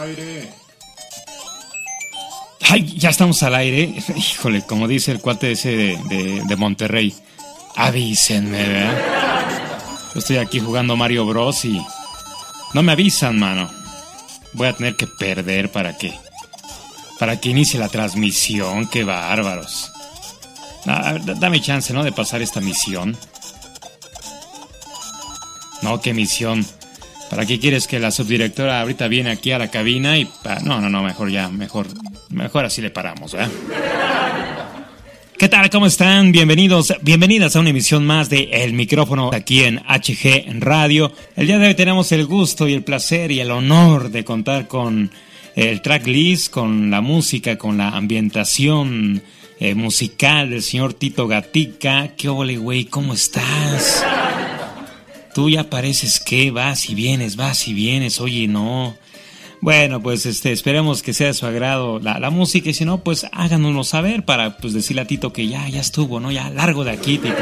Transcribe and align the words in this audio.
Aire. 0.00 0.50
Ay, 2.68 2.98
ya 2.98 3.10
estamos 3.10 3.42
al 3.42 3.54
aire. 3.54 3.94
Híjole, 4.16 4.62
como 4.62 4.86
dice 4.86 5.12
el 5.12 5.20
cuate 5.20 5.52
ese 5.52 5.70
de, 5.70 6.42
de, 6.46 6.56
Monterrey. 6.56 7.14
Avísenme, 7.76 8.58
¿verdad? 8.58 9.48
Yo 10.14 10.20
estoy 10.20 10.36
aquí 10.38 10.60
jugando 10.60 10.96
Mario 10.96 11.26
Bros. 11.26 11.64
y 11.64 11.80
no 12.74 12.82
me 12.82 12.92
avisan, 12.92 13.38
mano. 13.38 13.70
Voy 14.52 14.68
a 14.68 14.72
tener 14.72 14.96
que 14.96 15.06
perder 15.06 15.70
para 15.70 15.96
que. 15.96 16.12
Para 17.18 17.40
que 17.40 17.50
inicie 17.50 17.78
la 17.78 17.88
transmisión. 17.88 18.88
Qué 18.88 19.04
bárbaros. 19.04 19.90
Ah, 20.86 21.16
dame 21.20 21.60
chance, 21.60 21.92
¿no? 21.92 22.04
De 22.04 22.12
pasar 22.12 22.42
esta 22.42 22.60
misión. 22.60 23.16
No, 25.82 26.00
qué 26.00 26.14
misión. 26.14 26.66
¿Para 27.30 27.46
qué 27.46 27.60
quieres 27.60 27.86
que 27.86 28.00
la 28.00 28.10
subdirectora 28.10 28.80
ahorita 28.80 29.06
viene 29.06 29.30
aquí 29.30 29.52
a 29.52 29.58
la 29.58 29.70
cabina 29.70 30.18
y... 30.18 30.28
No, 30.64 30.80
no, 30.80 30.90
no, 30.90 31.00
mejor 31.04 31.30
ya, 31.30 31.48
mejor, 31.48 31.86
mejor 32.28 32.64
así 32.64 32.82
le 32.82 32.90
paramos, 32.90 33.34
¿eh? 33.34 33.46
¿Qué 35.38 35.48
tal? 35.48 35.70
¿Cómo 35.70 35.86
están? 35.86 36.32
Bienvenidos, 36.32 36.92
bienvenidas 37.02 37.54
a 37.54 37.60
una 37.60 37.70
emisión 37.70 38.04
más 38.04 38.28
de 38.30 38.50
El 38.52 38.72
Micrófono 38.72 39.30
aquí 39.32 39.62
en 39.62 39.78
HG 39.78 40.58
Radio. 40.58 41.12
El 41.36 41.46
día 41.46 41.60
de 41.60 41.68
hoy 41.68 41.74
tenemos 41.76 42.10
el 42.10 42.26
gusto 42.26 42.66
y 42.66 42.74
el 42.74 42.82
placer 42.82 43.30
y 43.30 43.38
el 43.38 43.52
honor 43.52 44.10
de 44.10 44.24
contar 44.24 44.66
con 44.66 45.12
el 45.54 45.82
tracklist, 45.82 46.50
con 46.50 46.90
la 46.90 47.00
música, 47.00 47.56
con 47.56 47.78
la 47.78 47.90
ambientación 47.90 49.22
eh, 49.60 49.76
musical 49.76 50.50
del 50.50 50.62
señor 50.62 50.94
Tito 50.94 51.28
Gatica. 51.28 52.08
¿Qué 52.16 52.28
ole, 52.28 52.56
güey? 52.56 52.86
¿Cómo 52.86 53.14
estás? 53.14 54.04
Tú 55.34 55.48
ya 55.50 55.70
pareces 55.70 56.20
que 56.20 56.50
vas 56.50 56.88
y 56.88 56.94
vienes, 56.94 57.36
vas 57.36 57.68
y 57.68 57.74
vienes, 57.74 58.20
oye, 58.20 58.48
no. 58.48 58.96
Bueno, 59.60 60.00
pues 60.02 60.24
este, 60.26 60.52
esperemos 60.52 61.02
que 61.02 61.12
sea 61.12 61.28
de 61.28 61.34
su 61.34 61.46
agrado 61.46 61.98
la, 62.00 62.18
la 62.18 62.30
música 62.30 62.70
y 62.70 62.74
si 62.74 62.84
no, 62.84 63.04
pues 63.04 63.26
háganoslo 63.32 63.84
saber 63.84 64.24
para 64.24 64.56
pues 64.56 64.72
decirle 64.72 65.02
a 65.02 65.06
Tito 65.06 65.32
que 65.32 65.48
ya, 65.48 65.68
ya 65.68 65.80
estuvo, 65.80 66.18
¿no? 66.18 66.32
Ya 66.32 66.50
largo 66.50 66.84
de 66.84 66.92
aquí, 66.92 67.18
Tito. 67.18 67.36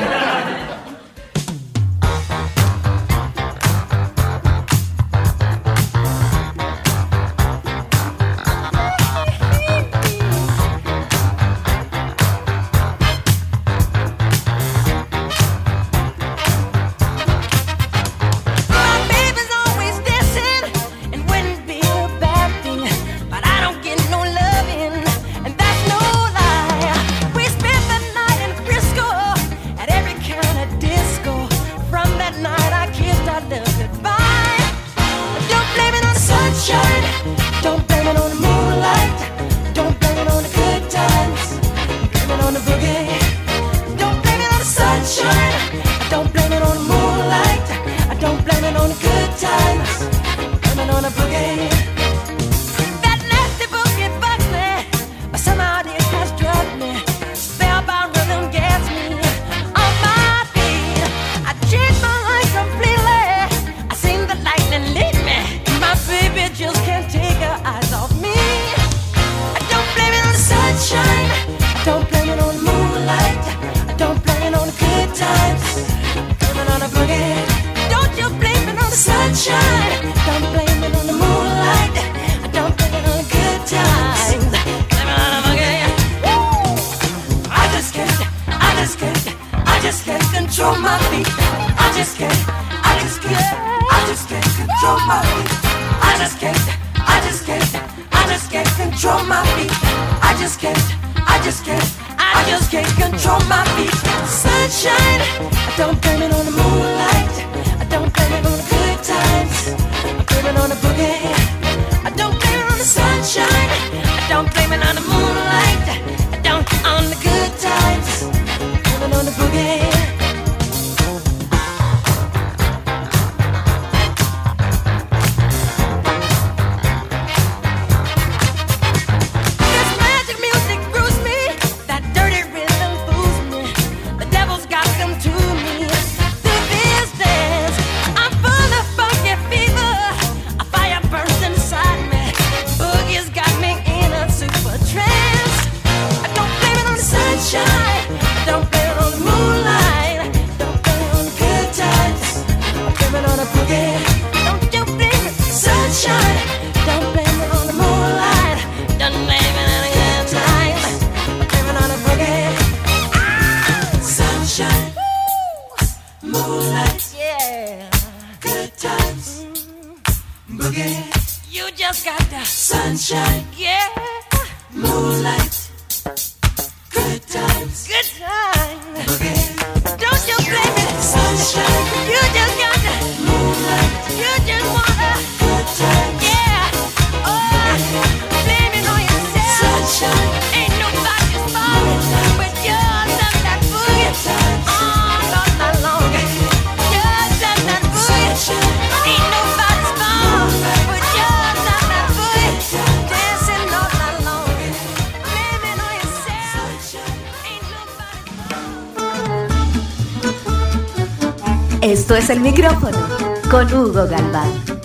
Con 213.50 213.72
Hugo 213.72 214.06
Galván. 214.06 214.77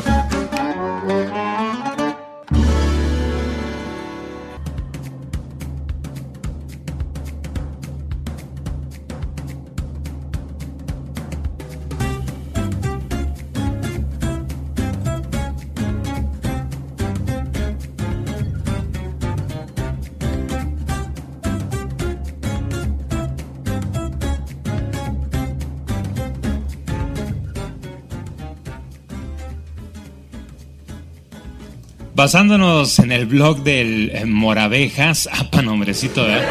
Basándonos 32.24 33.00
en 33.00 33.12
el 33.12 33.25
blog 33.25 33.64
del 33.64 34.10
eh, 34.14 34.25
Moravejas, 34.25 35.28
apa 35.34 35.62
nombrecito, 35.62 36.25
¿eh? 36.25 36.42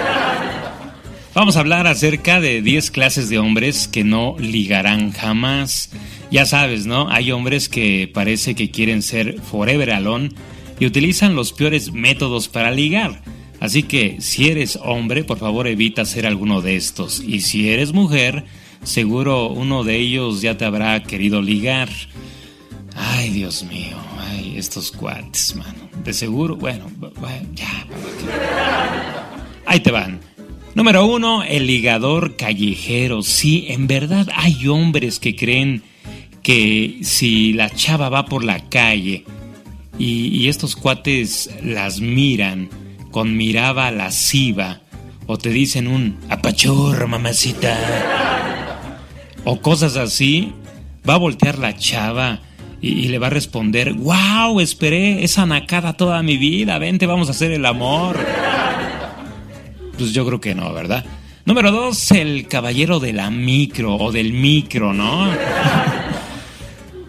Vamos 1.35 1.57
a 1.57 1.61
hablar 1.61 1.87
acerca 1.87 2.43
de 2.43 2.61
10 2.61 2.91
clases 2.91 3.31
de 3.31 3.39
hombres 3.39 3.89
que 3.89 4.05
no 4.05 4.37
ligarán 4.39 5.13
jamás. 5.13 5.89
Ya 6.31 6.45
sabes, 6.45 6.85
¿no? 6.85 7.09
Hay 7.09 7.33
hombres 7.33 7.71
que 7.71 8.07
parece 8.13 8.55
que 8.55 8.71
quieren 8.71 9.01
ser 9.01 9.41
forever 9.41 9.93
alone 9.93 10.33
y 10.79 10.85
utilizan 10.85 11.35
los 11.35 11.55
peores 11.55 11.91
métodos 11.91 12.49
para 12.49 12.71
ligar. 12.71 13.23
Así 13.59 13.83
que 13.83 14.21
si 14.21 14.51
eres 14.51 14.79
hombre, 14.83 15.25
por 15.25 15.39
favor 15.39 15.67
evita 15.69 16.05
ser 16.05 16.27
alguno 16.27 16.61
de 16.61 16.77
estos. 16.77 17.21
Y 17.27 17.41
si 17.41 17.71
eres 17.71 17.95
mujer, 17.95 18.45
seguro 18.83 19.49
uno 19.49 19.85
de 19.85 19.97
ellos 19.97 20.43
ya 20.43 20.59
te 20.59 20.67
habrá 20.67 21.03
querido 21.03 21.41
ligar. 21.41 21.89
Ay, 22.97 23.31
Dios 23.31 23.65
mío, 23.65 23.97
ay, 24.19 24.55
estos 24.57 24.93
cuates, 24.93 25.55
mano. 25.57 25.89
De 26.05 26.13
seguro, 26.13 26.57
bueno, 26.57 26.91
ya. 27.55 27.87
Ahí 29.67 29.81
te 29.81 29.91
van. 29.91 30.21
Número 30.75 31.07
uno, 31.07 31.43
el 31.43 31.67
ligador 31.67 32.37
callejero. 32.37 33.23
Sí, 33.23 33.67
en 33.69 33.87
verdad 33.87 34.29
hay 34.35 34.67
hombres 34.69 35.19
que 35.19 35.37
creen 35.37 35.83
que 36.43 36.99
si 37.03 37.53
la 37.53 37.71
chava 37.71 38.09
va 38.09 38.27
por 38.27 38.45
la 38.45 38.69
calle 38.69 39.25
y, 39.99 40.29
y 40.29 40.49
estos 40.49 40.77
cuates 40.77 41.51
las 41.63 42.01
miran 42.01 42.69
con 43.11 43.37
mirada 43.37 43.91
lasciva 43.91 44.81
o 45.27 45.39
te 45.39 45.51
dicen 45.51 45.87
un 45.87 46.19
apachurro, 46.29 47.07
mamacita, 47.07 47.79
o 49.45 49.61
cosas 49.61 49.97
así, 49.97 50.53
va 51.09 51.15
a 51.15 51.19
voltear 51.19 51.59
la 51.59 51.77
chava 51.77 52.41
y, 52.83 53.09
le 53.09 53.19
va 53.19 53.29
a 53.29 53.31
responder, 53.31 53.93
wow, 53.95 54.59
esperé 54.61 55.23
esa 55.25 55.47
nacada 55.47 55.93
toda 55.95 56.23
mi 56.23 56.37
vida, 56.37 56.79
vente, 56.79 57.07
vamos 57.07 57.29
a 57.29 57.31
hacer 57.31 57.53
el 57.53 57.65
amor. 57.65 58.19
Pues 59.97 60.13
yo 60.13 60.27
creo 60.27 60.41
que 60.41 60.55
no, 60.55 60.73
¿verdad? 60.73 61.05
Número 61.45 61.71
dos, 61.71 62.11
el 62.11 62.49
caballero 62.49 62.99
de 63.01 63.13
la 63.13 63.31
micro 63.31 63.95
o 63.97 64.11
del 64.13 64.33
micro, 64.33 64.93
¿no? 64.93 65.31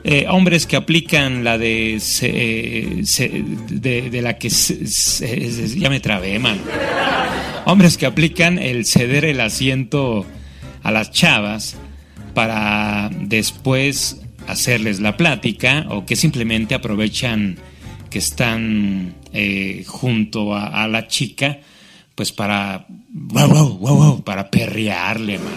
Eh, 0.06 0.26
hombres 0.30 0.68
que 0.68 0.76
aplican 0.76 1.46
la 1.46 1.58
de, 1.58 1.98
se- 2.02 3.42
de, 3.70 4.10
de 4.10 4.22
la 4.22 4.38
que 4.38 4.50
se- 4.50 5.80
ya 5.80 5.90
me 5.90 6.02
trabé, 6.02 6.38
man. 6.40 6.60
Hombres 7.64 7.96
que 7.96 8.06
aplican 8.06 8.60
el 8.60 8.84
ceder 8.86 9.24
el 9.24 9.40
asiento 9.40 10.26
a 10.84 10.92
las 10.92 11.10
chavas 11.12 11.78
para 12.34 13.10
después 13.14 14.23
hacerles 14.48 15.00
la 15.00 15.18
plática 15.18 15.86
o 15.90 16.06
que 16.06 16.16
simplemente 16.16 16.76
aprovechan 16.76 17.58
que 18.10 18.20
están 18.20 19.16
eh, 19.34 19.84
junto 19.88 20.54
a, 20.54 20.84
a 20.84 20.88
la 20.88 21.08
chica 21.08 21.60
pues 22.16 22.32
para 22.32 22.86
wow, 23.12 23.48
wow, 23.48 23.78
wow, 23.78 23.96
wow, 23.96 24.24
para 24.24 24.50
perrearle, 24.50 25.40
man. 25.40 25.54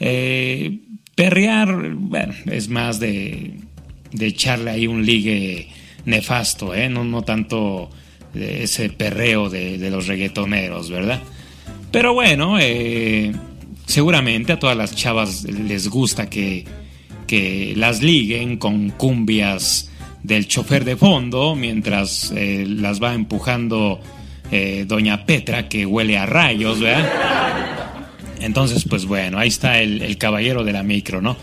Eh, 0.00 0.78
perrear, 1.14 1.94
bueno, 1.94 2.32
es 2.46 2.68
más 2.68 3.00
de, 3.00 3.54
de 4.12 4.26
echarle 4.26 4.70
ahí 4.70 4.86
un 4.86 5.04
ligue 5.04 5.68
nefasto, 6.04 6.74
¿eh? 6.74 6.88
No, 6.88 7.04
no 7.04 7.22
tanto 7.22 7.90
de 8.32 8.62
ese 8.62 8.90
perreo 8.90 9.50
de, 9.50 9.76
de 9.76 9.90
los 9.90 10.06
reggaetoneros, 10.06 10.90
¿verdad? 10.90 11.20
Pero 11.90 12.14
bueno, 12.14 12.58
eh, 12.60 13.32
seguramente 13.86 14.52
a 14.52 14.58
todas 14.58 14.76
las 14.76 14.94
chavas 14.94 15.44
les 15.44 15.88
gusta 15.88 16.30
que, 16.30 16.64
que 17.28 17.74
las 17.76 18.02
liguen 18.02 18.56
con 18.56 18.90
cumbias 18.90 19.88
del 20.24 20.48
chofer 20.48 20.84
de 20.84 20.96
fondo 20.96 21.54
mientras 21.54 22.32
eh, 22.34 22.64
las 22.66 23.00
va 23.00 23.14
empujando 23.14 24.00
eh, 24.50 24.84
Doña 24.88 25.24
Petra 25.26 25.68
que 25.68 25.86
huele 25.86 26.18
a 26.18 26.26
rayos, 26.26 26.80
¿verdad? 26.80 27.08
Entonces, 28.40 28.84
pues 28.88 29.04
bueno, 29.04 29.38
ahí 29.38 29.48
está 29.48 29.80
el, 29.80 30.16
caballero 30.18 30.64
de 30.64 30.72
la 30.72 30.82
micro, 30.82 31.20
¿no? 31.20 31.36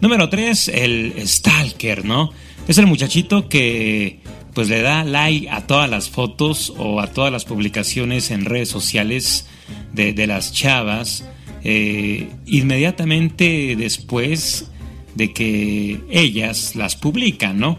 Número 0.00 0.28
tres, 0.30 0.68
el 0.68 1.14
stalker, 1.26 2.04
¿no? 2.04 2.32
Es 2.68 2.78
el 2.78 2.86
muchachito 2.86 3.48
que 3.48 4.20
pues 4.54 4.68
le 4.68 4.80
da 4.80 5.04
like 5.04 5.50
a 5.50 5.66
todas 5.66 5.90
las 5.90 6.08
fotos 6.08 6.72
o 6.76 7.00
a 7.00 7.08
todas 7.08 7.32
las 7.32 7.44
publicaciones 7.44 8.30
en 8.30 8.44
redes 8.44 8.68
sociales 8.68 9.46
de, 9.92 10.12
de 10.12 10.26
las 10.26 10.52
chavas 10.52 11.24
eh, 11.64 12.28
inmediatamente 12.46 13.76
después 13.76 14.68
de 15.14 15.32
que 15.32 16.00
ellas 16.10 16.74
las 16.76 16.96
publican, 16.96 17.58
¿no? 17.58 17.78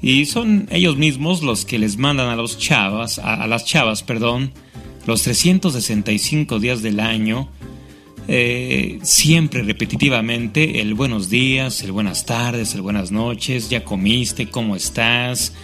Y 0.00 0.26
son 0.26 0.68
ellos 0.72 0.96
mismos 0.96 1.42
los 1.42 1.64
que 1.64 1.78
les 1.78 1.96
mandan 1.96 2.28
a 2.28 2.36
los 2.36 2.58
chavas, 2.58 3.20
a, 3.20 3.46
las 3.46 3.64
chavas, 3.64 4.02
perdón, 4.02 4.50
los 5.06 5.22
365 5.22 6.58
días 6.58 6.82
del 6.82 6.98
año, 6.98 7.48
eh, 8.26 8.98
siempre 9.02 9.62
repetitivamente 9.62 10.80
el 10.80 10.94
buenos 10.94 11.30
días, 11.30 11.82
el 11.82 11.92
buenas 11.92 12.26
tardes, 12.26 12.74
el 12.74 12.82
buenas 12.82 13.12
noches, 13.12 13.70
ya 13.70 13.84
comiste, 13.84 14.48
cómo 14.48 14.74
estás, 14.74 15.54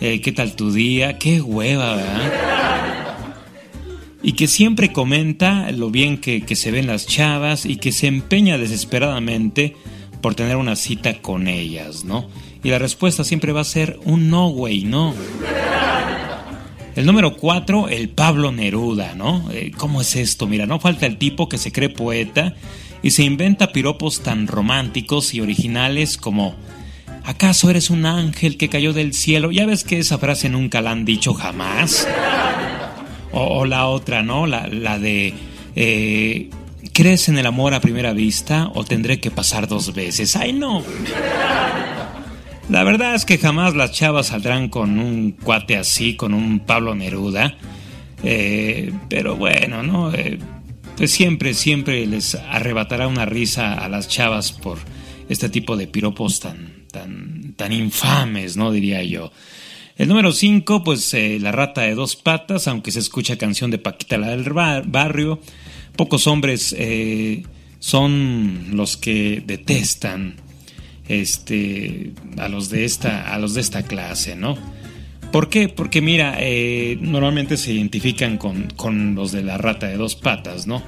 eh, 0.00 0.22
qué 0.22 0.32
tal 0.32 0.56
tu 0.56 0.72
día, 0.72 1.18
qué 1.18 1.42
hueva, 1.42 1.96
¿verdad? 1.96 3.16
Y 4.22 4.32
que 4.32 4.46
siempre 4.46 4.92
comenta 4.92 5.70
lo 5.70 5.90
bien 5.90 6.16
que, 6.16 6.42
que 6.42 6.56
se 6.56 6.70
ven 6.70 6.86
las 6.86 7.06
chavas 7.06 7.66
y 7.66 7.76
que 7.76 7.92
se 7.92 8.06
empeña 8.06 8.56
desesperadamente 8.56 9.76
por 10.22 10.34
tener 10.34 10.56
una 10.56 10.76
cita 10.76 11.20
con 11.20 11.48
ellas, 11.48 12.04
¿no? 12.04 12.28
Y 12.64 12.70
la 12.70 12.78
respuesta 12.78 13.24
siempre 13.24 13.52
va 13.52 13.60
a 13.60 13.64
ser 13.64 14.00
un 14.04 14.30
no, 14.30 14.48
güey, 14.48 14.84
no. 14.84 15.14
El 16.96 17.04
número 17.06 17.36
cuatro, 17.36 17.88
el 17.88 18.08
Pablo 18.08 18.52
Neruda, 18.52 19.14
¿no? 19.14 19.50
Eh, 19.52 19.72
¿Cómo 19.76 20.00
es 20.00 20.16
esto? 20.16 20.46
Mira, 20.46 20.66
no 20.66 20.80
falta 20.80 21.06
el 21.06 21.18
tipo 21.18 21.48
que 21.48 21.58
se 21.58 21.72
cree 21.72 21.90
poeta 21.90 22.54
y 23.02 23.10
se 23.10 23.24
inventa 23.24 23.72
piropos 23.72 24.22
tan 24.22 24.46
románticos 24.46 25.34
y 25.34 25.40
originales 25.40 26.16
como 26.16 26.54
¿Acaso 27.24 27.70
eres 27.70 27.90
un 27.90 28.04
ángel 28.04 28.56
que 28.56 28.68
cayó 28.68 28.92
del 28.92 29.14
cielo? 29.14 29.52
Ya 29.52 29.64
ves 29.64 29.84
que 29.84 29.98
esa 29.98 30.18
frase 30.18 30.48
nunca 30.48 30.80
la 30.80 30.90
han 30.90 31.04
dicho 31.04 31.34
jamás. 31.34 32.08
O, 33.32 33.64
la 33.64 33.86
otra, 33.86 34.22
¿no? 34.22 34.46
La, 34.46 34.98
de 34.98 35.32
eh, 35.76 36.50
¿Crees 36.92 37.28
en 37.28 37.38
el 37.38 37.46
amor 37.46 37.74
a 37.74 37.80
primera 37.80 38.12
vista 38.12 38.70
o 38.74 38.84
tendré 38.84 39.20
que 39.20 39.30
pasar 39.30 39.68
dos 39.68 39.94
veces? 39.94 40.34
¡Ay, 40.36 40.52
no! 40.52 40.82
La 42.68 42.84
verdad 42.84 43.14
es 43.14 43.24
que 43.24 43.38
jamás 43.38 43.74
las 43.74 43.92
chavas 43.92 44.28
saldrán 44.28 44.68
con 44.68 44.98
un 44.98 45.32
cuate 45.32 45.76
así, 45.76 46.16
con 46.16 46.34
un 46.34 46.60
Pablo 46.60 46.94
Neruda. 46.94 47.56
Eh, 48.24 48.92
pero 49.08 49.36
bueno, 49.36 49.82
¿no? 49.82 50.12
Eh, 50.12 50.38
pues 50.96 51.10
siempre, 51.10 51.54
siempre 51.54 52.06
les 52.06 52.34
arrebatará 52.34 53.08
una 53.08 53.26
risa 53.26 53.74
a 53.74 53.88
las 53.88 54.08
chavas 54.08 54.52
por 54.52 54.78
este 55.28 55.48
tipo 55.48 55.76
de 55.76 55.86
piropos 55.86 56.40
tan, 56.40 56.84
tan, 56.90 57.54
tan 57.56 57.72
infames, 57.72 58.56
¿no? 58.56 58.70
Diría 58.70 59.02
yo. 59.02 59.32
El 59.96 60.08
número 60.08 60.32
5, 60.32 60.84
pues 60.84 61.12
eh, 61.14 61.38
La 61.40 61.52
rata 61.52 61.82
de 61.82 61.94
dos 61.94 62.16
patas, 62.16 62.66
aunque 62.68 62.90
se 62.90 62.98
escucha 62.98 63.36
canción 63.36 63.70
de 63.70 63.78
Paquita 63.78 64.18
la 64.18 64.28
del 64.28 64.50
barrio. 64.52 65.40
Pocos 65.96 66.26
hombres 66.26 66.74
son 67.78 68.76
los 68.76 68.96
que 68.96 69.42
detestan 69.46 70.36
este, 71.08 72.12
a, 72.38 72.48
los 72.48 72.70
de 72.70 72.84
esta, 72.84 73.32
a 73.34 73.38
los 73.38 73.54
de 73.54 73.60
esta 73.60 73.82
clase, 73.82 74.36
¿no? 74.36 74.56
¿Por 75.32 75.48
qué? 75.48 75.68
Porque 75.68 76.00
mira, 76.00 76.36
eh, 76.38 76.98
normalmente 77.00 77.56
se 77.56 77.72
identifican 77.72 78.36
con, 78.36 78.68
con 78.76 79.14
los 79.14 79.32
de 79.32 79.42
la 79.42 79.58
rata 79.58 79.88
de 79.88 79.96
dos 79.96 80.14
patas, 80.14 80.66
¿no? 80.66 80.82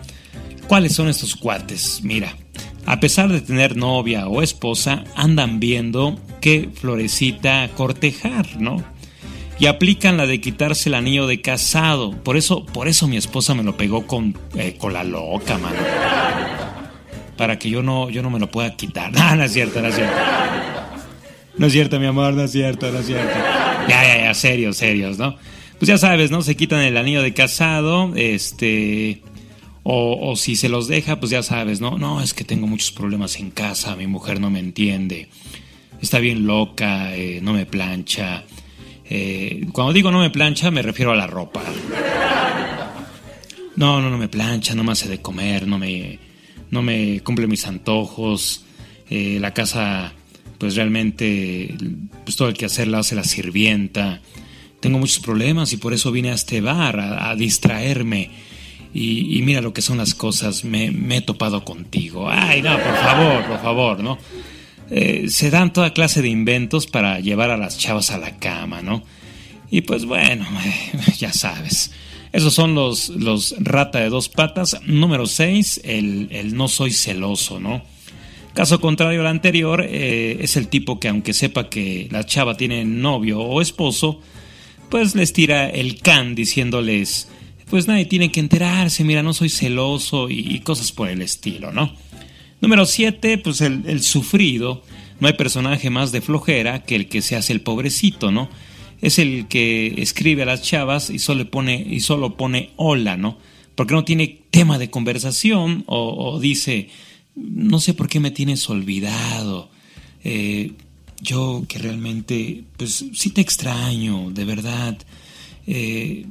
¿Cuáles 0.68 0.94
son 0.94 1.08
estos 1.08 1.34
cuates? 1.34 2.00
Mira, 2.02 2.36
a 2.86 3.00
pesar 3.00 3.30
de 3.30 3.40
tener 3.40 3.76
novia 3.76 4.28
o 4.28 4.42
esposa, 4.42 5.04
andan 5.16 5.60
viendo 5.60 6.20
qué 6.40 6.68
florecita 6.72 7.70
cortejar, 7.74 8.60
¿no? 8.60 8.84
Y 9.58 9.66
aplican 9.66 10.16
la 10.16 10.26
de 10.26 10.40
quitarse 10.40 10.88
el 10.88 10.94
anillo 10.94 11.26
de 11.26 11.40
casado. 11.40 12.10
Por 12.10 12.36
eso, 12.36 12.66
por 12.66 12.88
eso 12.88 13.06
mi 13.06 13.16
esposa 13.16 13.54
me 13.54 13.62
lo 13.62 13.76
pegó 13.76 14.06
con, 14.06 14.36
eh, 14.56 14.76
con 14.78 14.92
la 14.92 15.04
loca, 15.04 15.58
mano 15.58 15.78
para 17.36 17.58
que 17.58 17.70
yo 17.70 17.82
no, 17.82 18.10
yo 18.10 18.22
no 18.22 18.30
me 18.30 18.38
lo 18.38 18.50
pueda 18.50 18.74
quitar. 18.76 19.12
No, 19.24 19.36
no 19.36 19.44
es 19.44 19.52
cierto, 19.52 19.80
no 19.80 19.88
es 19.88 19.94
cierto. 19.94 20.16
No 21.56 21.66
es 21.66 21.72
cierto, 21.72 22.00
mi 22.00 22.06
amor, 22.06 22.34
no 22.34 22.42
es 22.42 22.52
cierto, 22.52 22.90
no 22.90 22.98
es 22.98 23.06
cierto. 23.06 23.32
Ya, 23.88 24.02
ya, 24.02 24.24
ya, 24.24 24.34
serios, 24.34 24.76
serios, 24.76 25.18
¿no? 25.18 25.36
Pues 25.78 25.88
ya 25.88 25.98
sabes, 25.98 26.30
¿no? 26.30 26.42
Se 26.42 26.56
quitan 26.56 26.80
el 26.80 26.96
anillo 26.96 27.22
de 27.22 27.34
casado, 27.34 28.12
este... 28.16 29.22
O, 29.86 30.30
o, 30.30 30.34
si 30.34 30.56
se 30.56 30.70
los 30.70 30.88
deja, 30.88 31.20
pues 31.20 31.30
ya 31.30 31.42
sabes, 31.42 31.82
¿no? 31.82 31.98
No, 31.98 32.22
es 32.22 32.32
que 32.32 32.42
tengo 32.42 32.66
muchos 32.66 32.90
problemas 32.90 33.38
en 33.38 33.50
casa, 33.50 33.94
mi 33.96 34.06
mujer 34.06 34.40
no 34.40 34.48
me 34.48 34.58
entiende, 34.58 35.28
está 36.00 36.20
bien 36.20 36.46
loca, 36.46 37.14
eh, 37.14 37.40
no 37.42 37.52
me 37.52 37.66
plancha. 37.66 38.44
Eh, 39.08 39.66
cuando 39.72 39.92
digo 39.92 40.10
no 40.10 40.20
me 40.20 40.30
plancha, 40.30 40.70
me 40.70 40.82
refiero 40.82 41.12
a 41.12 41.16
la 41.16 41.26
ropa. 41.26 41.62
No, 43.76 44.00
no, 44.00 44.08
no 44.08 44.18
me 44.18 44.28
plancha, 44.28 44.74
no 44.74 44.84
me 44.84 44.92
hace 44.92 45.08
de 45.08 45.20
comer, 45.20 45.66
no 45.66 45.78
me, 45.78 46.18
no 46.70 46.82
me 46.82 47.20
cumple 47.20 47.46
mis 47.46 47.66
antojos, 47.66 48.64
eh, 49.10 49.38
la 49.40 49.52
casa 49.52 50.12
pues 50.58 50.76
realmente 50.76 51.74
pues 52.24 52.36
todo 52.36 52.48
el 52.48 52.54
que 52.54 52.66
hacer 52.66 52.88
la 52.88 53.00
hace 53.00 53.14
la 53.14 53.24
sirvienta, 53.24 54.20
tengo 54.80 54.98
muchos 54.98 55.18
problemas 55.18 55.72
y 55.72 55.76
por 55.76 55.92
eso 55.92 56.12
vine 56.12 56.30
a 56.30 56.34
este 56.34 56.60
bar 56.60 57.00
a, 57.00 57.34
distraerme. 57.34 58.30
Y, 58.92 59.42
mira 59.42 59.60
lo 59.60 59.72
que 59.72 59.82
son 59.82 59.98
las 59.98 60.14
cosas, 60.14 60.64
me, 60.64 60.86
he 61.16 61.20
topado 61.20 61.64
contigo. 61.64 62.30
Ay, 62.30 62.62
no, 62.62 62.78
por 62.78 62.94
favor, 62.94 63.44
por 63.44 63.60
favor, 63.60 64.04
¿no? 64.04 64.18
Eh, 64.90 65.26
se 65.28 65.50
dan 65.50 65.72
toda 65.72 65.92
clase 65.92 66.22
de 66.22 66.28
inventos 66.28 66.86
para 66.86 67.20
llevar 67.20 67.50
a 67.50 67.56
las 67.56 67.78
chavas 67.78 68.10
a 68.10 68.18
la 68.18 68.36
cama, 68.36 68.82
¿no? 68.82 69.02
Y 69.70 69.80
pues 69.82 70.04
bueno, 70.04 70.46
ya 71.18 71.32
sabes. 71.32 71.90
Esos 72.32 72.52
son 72.52 72.74
los, 72.74 73.10
los 73.10 73.54
rata 73.60 74.00
de 74.00 74.08
dos 74.08 74.28
patas. 74.28 74.78
Número 74.84 75.26
6, 75.26 75.82
el, 75.84 76.56
no 76.56 76.68
soy 76.68 76.90
celoso, 76.90 77.60
¿no? 77.60 77.82
Caso 78.54 78.80
contrario 78.80 79.20
al 79.20 79.26
anterior, 79.28 79.84
eh, 79.88 80.38
es 80.40 80.56
el 80.56 80.68
tipo 80.68 81.00
que 81.00 81.08
aunque 81.08 81.32
sepa 81.32 81.68
que 81.68 82.08
la 82.10 82.24
chava 82.24 82.56
tiene 82.56 82.84
novio 82.84 83.40
o 83.40 83.60
esposo, 83.60 84.20
pues 84.90 85.14
les 85.14 85.32
tira 85.32 85.68
el 85.68 86.00
can 86.00 86.34
diciéndoles, 86.34 87.28
pues 87.68 87.88
nadie 87.88 88.04
tiene 88.04 88.30
que 88.30 88.40
enterarse, 88.40 89.04
mira, 89.04 89.22
no 89.22 89.34
soy 89.34 89.48
celoso 89.48 90.28
y, 90.30 90.60
cosas 90.60 90.92
por 90.92 91.08
el 91.08 91.22
estilo, 91.22 91.72
¿no? 91.72 91.92
Número 92.64 92.86
7, 92.86 93.38
pues 93.38 93.60
el, 93.60 93.82
el, 93.86 94.02
sufrido. 94.02 94.82
No 95.20 95.28
hay 95.28 95.34
personaje 95.34 95.90
más 95.90 96.12
de 96.12 96.20
flojera 96.20 96.82
que 96.82 96.96
el 96.96 97.08
que 97.08 97.22
se 97.22 97.36
hace 97.36 97.52
el 97.52 97.60
pobrecito, 97.60 98.30
¿no? 98.30 98.48
es 99.04 99.18
el 99.18 99.48
que 99.48 99.94
escribe 99.98 100.44
a 100.44 100.46
las 100.46 100.62
chavas 100.62 101.10
y 101.10 101.18
solo 101.18 101.50
pone, 101.50 101.86
y 101.86 102.00
solo 102.00 102.38
pone 102.38 102.70
hola, 102.76 103.18
¿no? 103.18 103.36
Porque 103.74 103.92
no 103.92 104.02
tiene 104.02 104.40
tema 104.50 104.78
de 104.78 104.88
conversación 104.88 105.84
o, 105.86 106.40
dice, 106.40 106.88
no 107.34 107.80
sé 107.80 107.92
por 107.92 108.08
qué 108.08 108.18
me 108.18 108.30
tienes 108.30 108.70
olvidado. 108.70 109.68
Eh, 110.24 110.72
yo 111.20 111.64
que 111.68 111.78
realmente, 111.78 112.64
pues 112.78 113.04
sí 113.12 113.28
te 113.28 113.42
extraño, 113.42 114.30
de 114.30 114.44
verdad. 114.46 114.96
Eh, 115.66 116.24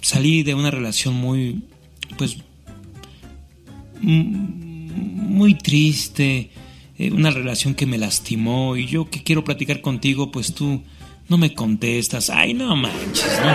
salí 0.00 0.44
de 0.44 0.54
una 0.54 0.70
relación 0.70 1.14
muy, 1.14 1.62
pues, 2.16 2.36
muy 4.90 5.54
triste, 5.54 6.50
eh, 6.98 7.10
una 7.10 7.30
relación 7.30 7.74
que 7.74 7.86
me 7.86 7.98
lastimó 7.98 8.76
y 8.76 8.86
yo 8.86 9.08
que 9.08 9.22
quiero 9.22 9.44
platicar 9.44 9.80
contigo, 9.80 10.30
pues 10.30 10.54
tú 10.54 10.82
no 11.28 11.38
me 11.38 11.54
contestas. 11.54 12.30
Ay, 12.30 12.54
no 12.54 12.76
manches, 12.76 13.40
¿no? 13.44 13.54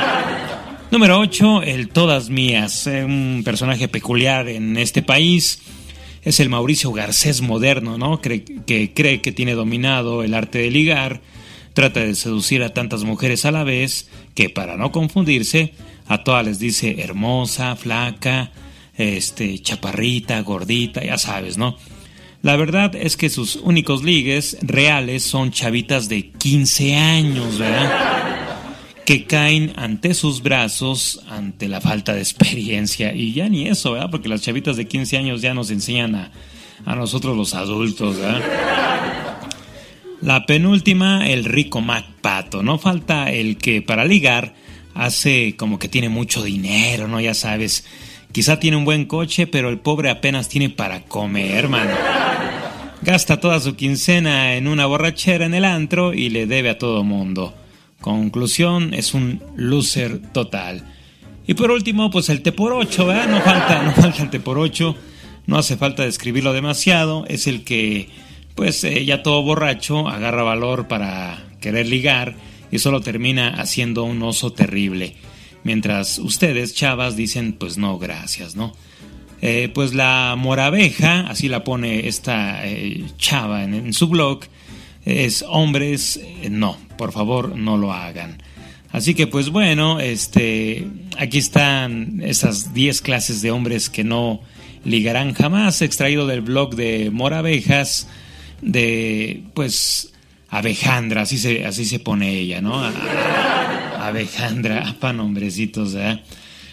Número 0.91 1.19
8, 1.19 1.63
el 1.63 1.89
Todas 1.89 2.29
Mías. 2.29 2.87
Eh, 2.87 3.03
un 3.03 3.41
personaje 3.43 3.87
peculiar 3.87 4.47
en 4.47 4.77
este 4.77 5.01
país. 5.01 5.61
Es 6.23 6.39
el 6.39 6.49
Mauricio 6.49 6.91
Garcés 6.91 7.41
moderno, 7.41 7.97
¿no? 7.97 8.19
que 8.19 8.93
cree 8.95 9.21
que 9.21 9.31
tiene 9.31 9.53
dominado 9.53 10.23
el 10.23 10.33
arte 10.33 10.59
de 10.59 10.71
ligar. 10.71 11.21
Trata 11.73 11.99
de 11.99 12.15
seducir 12.15 12.63
a 12.63 12.73
tantas 12.73 13.03
mujeres 13.03 13.45
a 13.45 13.51
la 13.51 13.63
vez 13.63 14.09
que, 14.33 14.49
para 14.49 14.77
no 14.77 14.91
confundirse, 14.91 15.73
a 16.07 16.23
todas 16.23 16.45
les 16.45 16.57
dice 16.57 17.01
hermosa, 17.01 17.75
flaca, 17.75 18.51
este, 18.97 19.59
chaparrita, 19.59 20.39
gordita, 20.41 21.03
ya 21.03 21.17
sabes, 21.17 21.57
¿no? 21.57 21.77
La 22.41 22.55
verdad 22.55 22.95
es 22.95 23.17
que 23.17 23.29
sus 23.29 23.55
únicos 23.55 24.03
ligues 24.03 24.57
reales 24.61 25.23
son 25.23 25.51
chavitas 25.51 26.09
de 26.09 26.29
15 26.29 26.95
años, 26.95 27.57
¿verdad? 27.57 28.59
Que 29.03 29.25
caen 29.25 29.73
ante 29.77 30.13
sus 30.13 30.43
brazos 30.43 31.21
ante 31.27 31.67
la 31.67 31.81
falta 31.81 32.13
de 32.13 32.19
experiencia. 32.19 33.13
Y 33.15 33.33
ya 33.33 33.49
ni 33.49 33.67
eso, 33.67 33.93
¿verdad? 33.93 34.11
Porque 34.11 34.29
las 34.29 34.41
chavitas 34.41 34.77
de 34.77 34.87
15 34.87 35.17
años 35.17 35.41
ya 35.41 35.55
nos 35.55 35.71
enseñan 35.71 36.13
a, 36.13 36.31
a 36.85 36.95
nosotros 36.95 37.35
los 37.35 37.55
adultos, 37.55 38.17
¿verdad? 38.17 38.43
La 40.21 40.45
penúltima, 40.45 41.27
el 41.27 41.45
rico 41.45 41.81
Mac 41.81 42.05
Pato. 42.21 42.61
No 42.61 42.77
falta 42.77 43.31
el 43.31 43.57
que 43.57 43.81
para 43.81 44.05
ligar 44.05 44.53
hace 44.93 45.55
como 45.57 45.79
que 45.79 45.87
tiene 45.87 46.09
mucho 46.09 46.43
dinero, 46.43 47.07
¿no? 47.07 47.19
Ya 47.19 47.33
sabes 47.33 47.85
Quizá 48.35 48.59
tiene 48.59 48.75
un 48.75 48.83
buen 48.83 49.05
coche, 49.05 49.47
pero 49.47 49.69
el 49.69 49.79
pobre 49.79 50.09
apenas 50.09 50.49
tiene 50.49 50.69
para 50.69 51.03
comer, 51.03 51.51
hermano. 51.51 51.91
Gasta 53.01 53.39
toda 53.39 53.61
su 53.61 53.77
quincena 53.77 54.55
en 54.55 54.67
una 54.67 54.85
borrachera 54.87 55.45
en 55.45 55.53
el 55.53 55.63
antro 55.63 56.13
y 56.13 56.27
le 56.27 56.45
debe 56.45 56.69
a 56.69 56.77
todo 56.77 57.05
mundo. 57.05 57.53
Conclusión, 58.01 58.93
es 58.93 59.13
un 59.13 59.41
loser 59.55 60.19
total. 60.33 60.83
Y 61.47 61.53
por 61.53 61.71
último, 61.71 62.09
pues 62.09 62.27
el 62.27 62.41
T 62.41 62.51
por 62.51 62.73
8, 62.73 63.05
¿verdad? 63.05 63.29
No 63.29 63.39
falta, 63.39 63.83
no 63.83 63.93
falta 63.93 64.23
el 64.23 64.29
T 64.29 64.41
por 64.41 64.59
8. 64.59 64.97
No 65.47 65.57
hace 65.57 65.77
falta 65.77 66.03
describirlo 66.03 66.51
demasiado. 66.51 67.23
Es 67.29 67.47
el 67.47 67.63
que, 67.63 68.09
pues 68.53 68.83
eh, 68.83 69.05
ya 69.05 69.23
todo 69.23 69.43
borracho, 69.43 70.09
agarra 70.09 70.43
valor 70.43 70.89
para 70.89 71.41
querer 71.61 71.87
ligar 71.87 72.35
y 72.69 72.79
solo 72.79 72.99
termina 72.99 73.61
haciendo 73.61 74.03
un 74.03 74.21
oso 74.23 74.51
terrible. 74.51 75.15
Mientras 75.65 76.19
ustedes, 76.19 76.75
chavas, 76.75 77.15
dicen 77.15 77.53
pues 77.53 77.79
no, 77.79 77.97
gracias, 77.97 78.55
¿no? 78.55 78.71
Eh, 79.41 79.71
pues 79.73 79.95
la 79.95 80.35
moraveja, 80.37 81.21
así 81.21 81.49
la 81.49 81.63
pone 81.63 82.07
esta 82.07 82.67
eh, 82.67 83.03
chava 83.17 83.63
en, 83.63 83.91
su 83.91 84.07
blog, 84.07 84.41
es 85.05 85.43
hombres, 85.47 86.17
eh, 86.23 86.49
no, 86.51 86.77
por 86.99 87.11
favor 87.11 87.57
no 87.57 87.77
lo 87.77 87.91
hagan. 87.91 88.43
Así 88.91 89.15
que 89.15 89.25
pues 89.25 89.49
bueno, 89.49 89.99
este, 89.99 90.87
aquí 91.17 91.39
están 91.39 92.21
esas 92.23 92.75
10 92.75 93.01
clases 93.01 93.41
de 93.41 93.49
hombres 93.49 93.89
que 93.89 94.03
no 94.03 94.41
ligarán 94.83 95.33
jamás, 95.33 95.81
extraído 95.81 96.27
del 96.27 96.41
blog 96.41 96.75
de 96.75 97.09
Moravejas, 97.09 98.07
de 98.61 99.41
pues 99.55 100.13
Abejandra, 100.47 101.23
así 101.23 101.39
se, 101.39 101.65
así 101.65 101.85
se 101.85 101.97
pone 101.97 102.29
ella, 102.29 102.61
¿no? 102.61 102.83
Abejandra, 104.07 104.95
para 104.99 105.13
nombrecitos, 105.13 105.95
¿eh? 105.95 106.19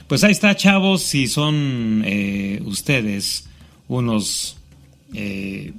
Pues 0.07 0.25
ahí 0.25 0.33
está, 0.33 0.55
chavos, 0.55 1.03
si 1.03 1.27
son 1.27 2.03
eh, 2.05 2.61
ustedes 2.65 3.49
unos 3.89 4.57
eh, 5.15 5.73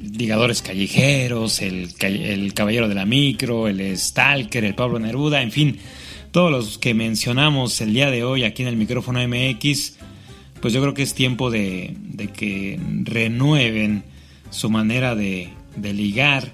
ligadores 0.00 0.62
callejeros, 0.62 1.60
el, 1.60 1.94
caballero 2.54 2.88
de 2.88 2.94
la 2.94 3.06
micro, 3.06 3.66
el 3.66 3.96
stalker, 3.98 4.64
el 4.64 4.74
Pablo 4.74 4.98
Neruda, 4.98 5.42
en 5.42 5.50
fin, 5.50 5.78
todos 6.30 6.50
los 6.50 6.78
que 6.78 6.94
mencionamos 6.94 7.80
el 7.80 7.92
día 7.94 8.10
de 8.10 8.22
hoy 8.22 8.44
aquí 8.44 8.62
en 8.62 8.68
el 8.68 8.76
micrófono 8.76 9.20
MX, 9.26 9.96
pues 10.60 10.72
yo 10.72 10.80
creo 10.80 10.94
que 10.94 11.02
es 11.02 11.14
tiempo 11.14 11.50
de, 11.50 11.96
que 12.36 12.78
renueven 13.02 14.04
su 14.50 14.70
manera 14.70 15.16
de 15.16 15.52
ligar, 15.76 16.52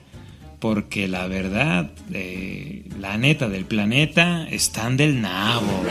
porque 0.60 1.08
la 1.08 1.26
verdad, 1.26 1.90
eh, 2.12 2.84
la 2.98 3.16
neta 3.16 3.48
del 3.48 3.64
planeta, 3.64 4.46
están 4.48 4.96
del 4.96 5.20
nabo. 5.20 5.82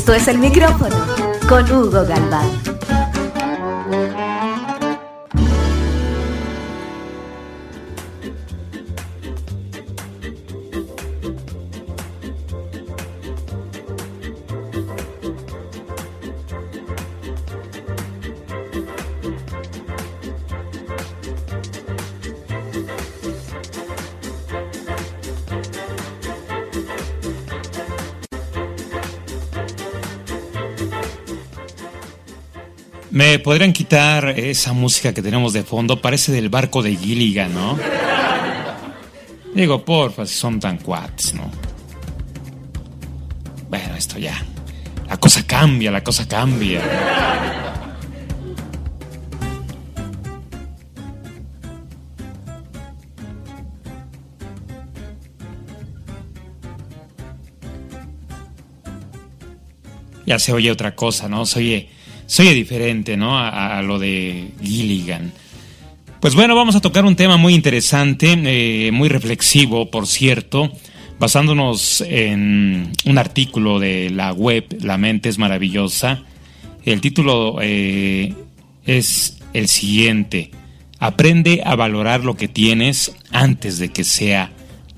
Esto 0.00 0.14
es 0.14 0.28
el 0.28 0.38
micrófono 0.38 0.96
con 1.46 1.70
Hugo 1.70 2.06
Galván. 2.06 2.69
Me 33.20 33.38
podrían 33.38 33.74
quitar 33.74 34.30
esa 34.30 34.72
música 34.72 35.12
que 35.12 35.20
tenemos 35.20 35.52
de 35.52 35.62
fondo, 35.62 36.00
parece 36.00 36.32
del 36.32 36.48
barco 36.48 36.82
de 36.82 36.96
Gilligan, 36.96 37.52
¿no? 37.52 37.78
Digo, 39.54 39.84
porfa, 39.84 40.24
si 40.24 40.34
son 40.36 40.58
tan 40.58 40.78
cuates, 40.78 41.34
¿no? 41.34 41.50
Bueno, 43.68 43.94
esto 43.94 44.18
ya. 44.18 44.42
La 45.06 45.18
cosa 45.18 45.46
cambia, 45.46 45.90
la 45.90 46.02
cosa 46.02 46.26
cambia. 46.26 46.80
Ya 60.24 60.38
se 60.38 60.54
oye 60.54 60.70
otra 60.70 60.94
cosa, 60.94 61.28
¿no? 61.28 61.44
Se 61.44 61.58
oye 61.58 61.99
soy 62.30 62.54
diferente, 62.54 63.16
¿no? 63.16 63.36
A, 63.36 63.82
lo 63.82 63.98
de 63.98 64.52
Gilligan. 64.62 65.32
Pues 66.20 66.36
bueno, 66.36 66.54
vamos 66.54 66.76
a 66.76 66.80
tocar 66.80 67.04
un 67.04 67.16
tema 67.16 67.36
muy 67.36 67.54
interesante, 67.54 68.38
eh, 68.44 68.92
muy 68.92 69.08
reflexivo, 69.08 69.90
por 69.90 70.06
cierto, 70.06 70.70
basándonos 71.18 72.02
en 72.02 72.92
un 73.04 73.18
artículo 73.18 73.80
de 73.80 74.10
la 74.10 74.32
web 74.32 74.64
La 74.80 74.96
mente 74.96 75.28
es 75.28 75.38
maravillosa. 75.38 76.22
El 76.84 77.00
título 77.00 77.58
eh, 77.62 78.32
es 78.86 79.38
el 79.52 79.66
siguiente, 79.66 80.52
Aprende 81.00 81.62
a 81.64 81.74
valorar 81.74 82.22
lo 82.22 82.36
que 82.36 82.46
tienes 82.46 83.12
antes 83.32 83.78
de 83.78 83.88
que 83.88 84.04
sea 84.04 84.52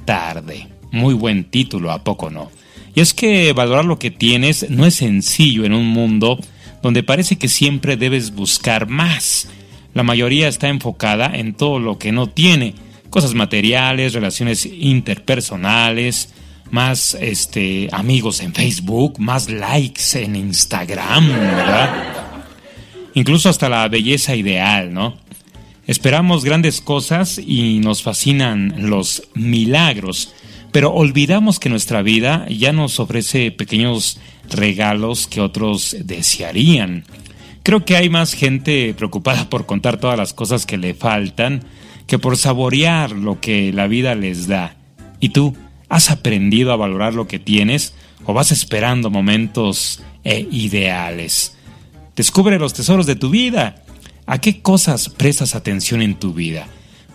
tarde. 0.05 0.67
Muy 0.91 1.15
buen 1.15 1.45
título, 1.45 1.93
¿a 1.93 2.05
poco 2.05 2.29
no? 2.29 2.51
Y 2.95 3.01
es 3.01 3.15
que 3.15 3.55
valorar 3.55 3.87
lo 3.87 3.99
que 3.99 4.11
tienes 4.11 4.69
no 4.69 4.85
es 4.85 4.97
sencillo 4.97 5.65
en 5.65 5.73
un 5.73 5.87
mundo 5.87 6.39
donde 6.83 7.03
parece 7.03 7.37
que 7.37 7.49
siempre 7.49 7.97
debes 7.97 8.35
buscar 8.35 8.89
más. 8.89 9.49
La 9.95 10.03
mayoría 10.03 10.49
está 10.49 10.69
enfocada 10.69 11.31
en 11.35 11.55
todo 11.55 11.79
lo 11.79 11.99
que 11.99 12.13
no 12.13 12.29
tiene, 12.29 12.75
cosas 13.11 13.35
materiales, 13.35 14.15
relaciones 14.15 14.67
interpersonales, 14.67 16.35
más 16.71 17.15
este 17.21 17.89
amigos 17.93 18.41
en 18.41 18.55
Facebook, 18.55 19.21
más 19.21 19.51
likes 19.51 20.15
en 20.15 20.35
Instagram, 20.35 21.29
¿verdad? 21.29 21.91
Incluso 23.15 23.51
hasta 23.51 23.69
la 23.69 23.87
belleza 23.89 24.35
ideal, 24.35 24.93
¿no? 24.93 25.19
Esperamos 25.87 26.45
grandes 26.45 26.81
cosas 26.81 27.39
y 27.39 27.81
nos 27.81 28.03
fascinan 28.03 28.89
los 28.89 29.25
milagros, 29.35 30.33
pero 30.73 30.93
olvidamos 30.93 31.61
que 31.61 31.69
nuestra 31.69 32.03
vida 32.03 32.47
ya 32.49 32.73
nos 32.73 32.99
ofrece 32.99 33.51
pequeños 33.51 34.19
regalos 34.51 35.27
que 35.27 35.41
otros 35.41 35.97
desearían. 36.01 37.05
Creo 37.63 37.85
que 37.85 37.97
hay 37.97 38.09
más 38.09 38.33
gente 38.33 38.93
preocupada 38.95 39.49
por 39.49 39.67
contar 39.67 40.01
todas 40.01 40.19
las 40.19 40.33
cosas 40.33 40.67
que 40.67 40.79
le 40.79 40.95
faltan 40.95 41.63
que 42.07 42.19
por 42.19 42.37
saborear 42.37 43.13
lo 43.13 43.41
que 43.41 43.73
la 43.73 43.87
vida 43.87 44.15
les 44.15 44.49
da. 44.49 44.75
¿Y 45.21 45.29
tú 45.29 45.55
has 45.89 46.11
aprendido 46.11 46.73
a 46.73 46.77
valorar 46.77 47.15
lo 47.15 47.29
que 47.29 47.39
tienes 47.39 47.95
o 48.25 48.33
vas 48.33 48.51
esperando 48.51 49.11
momentos 49.11 50.03
e 50.25 50.49
ideales? 50.51 51.55
Descubre 52.17 52.59
los 52.59 52.75
tesoros 52.75 53.07
de 53.07 53.17
tu 53.17 53.31
vida. 53.31 53.83
¿A 54.27 54.41
qué 54.41 54.63
cosas 54.63 55.09
prestas 55.09 55.55
atención 55.55 56.03
en 56.03 56.17
tu 56.17 56.33
vida? 56.33 56.67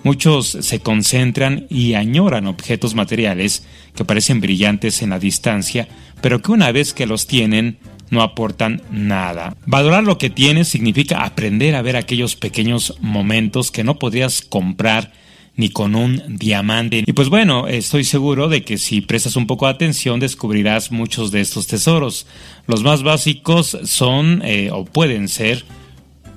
Muchos 0.03 0.47
se 0.47 0.79
concentran 0.79 1.67
y 1.69 1.95
añoran 1.95 2.47
objetos 2.47 2.95
materiales 2.95 3.65
que 3.95 4.05
parecen 4.05 4.41
brillantes 4.41 5.01
en 5.01 5.09
la 5.09 5.19
distancia, 5.19 5.87
pero 6.21 6.41
que 6.41 6.51
una 6.51 6.71
vez 6.71 6.93
que 6.93 7.05
los 7.05 7.27
tienen 7.27 7.77
no 8.09 8.21
aportan 8.21 8.81
nada. 8.91 9.55
Valorar 9.65 10.03
lo 10.03 10.17
que 10.17 10.29
tienes 10.29 10.67
significa 10.67 11.23
aprender 11.23 11.75
a 11.75 11.81
ver 11.81 11.97
aquellos 11.97 12.35
pequeños 12.35 12.95
momentos 13.01 13.71
que 13.71 13.83
no 13.83 13.99
podrías 13.99 14.41
comprar 14.41 15.11
ni 15.57 15.69
con 15.69 15.95
un 15.95 16.37
diamante. 16.37 17.03
Y 17.05 17.13
pues 17.13 17.29
bueno, 17.29 17.67
estoy 17.67 18.03
seguro 18.03 18.47
de 18.47 18.63
que 18.63 18.77
si 18.77 19.01
prestas 19.01 19.35
un 19.35 19.47
poco 19.47 19.65
de 19.65 19.73
atención 19.73 20.19
descubrirás 20.19 20.91
muchos 20.91 21.31
de 21.31 21.41
estos 21.41 21.67
tesoros. 21.67 22.27
Los 22.67 22.83
más 22.83 23.03
básicos 23.03 23.77
son 23.83 24.41
eh, 24.45 24.69
o 24.71 24.85
pueden 24.85 25.27
ser 25.27 25.65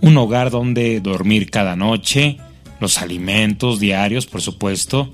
un 0.01 0.17
hogar 0.17 0.51
donde 0.51 1.01
dormir 1.01 1.51
cada 1.51 1.77
noche, 1.77 2.39
los 2.81 2.99
alimentos 2.99 3.79
diarios, 3.79 4.27
por 4.27 4.43
supuesto, 4.43 5.13